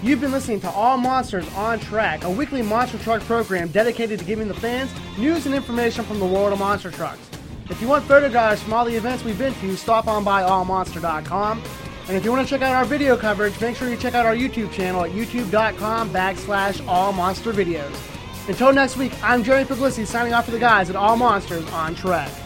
You've 0.04 0.20
been 0.20 0.34
listening 0.34 0.60
to 0.62 0.70
All 0.70 0.98
Monsters 0.98 1.48
on 1.54 1.80
Track, 1.80 2.26
a 2.26 2.30
weekly 2.30 2.62
monster 2.62 2.98
truck 2.98 3.22
program 3.22 3.70
dedicated 3.70 4.20
to 4.20 4.26
giving 4.26 4.50
the 4.50 4.54
fans 4.54 4.92
news 5.18 5.46
and 5.46 5.56
information 5.56 6.04
from 6.04 6.20
the 6.20 6.26
world 6.26 6.52
of 6.52 6.60
monster 6.60 6.92
trucks. 6.92 7.22
If 7.70 7.82
you 7.82 7.88
want 7.88 8.04
photographs 8.04 8.62
from 8.62 8.74
all 8.74 8.84
the 8.84 8.96
events 8.96 9.24
we've 9.24 9.40
been 9.40 9.54
to, 9.54 9.78
stop 9.78 10.10
on 10.10 10.26
by 10.26 10.42
allmonster.com. 10.42 11.64
And 12.10 12.18
if 12.18 12.26
you 12.26 12.34
want 12.34 12.46
to 12.46 12.54
check 12.54 12.62
out 12.62 12.76
our 12.76 12.84
video 12.84 13.16
coverage, 13.16 13.58
make 13.62 13.78
sure 13.78 13.88
you 13.88 13.96
check 13.96 14.14
out 14.14 14.26
our 14.26 14.36
YouTube 14.36 14.74
channel 14.74 15.06
at 15.06 15.12
youtube.com 15.12 16.10
backslash 16.10 16.82
allmonstervideos. 16.82 18.13
Until 18.48 18.74
next 18.74 18.98
week, 18.98 19.14
I'm 19.24 19.42
Jeremy 19.42 19.64
Puglisi 19.66 20.06
signing 20.06 20.34
off 20.34 20.46
for 20.46 20.52
the 20.52 20.60
guys 20.60 20.90
at 20.90 20.98
All 20.98 21.16
Monsters 21.16 21.66
on 21.72 21.96
Track. 21.96 22.43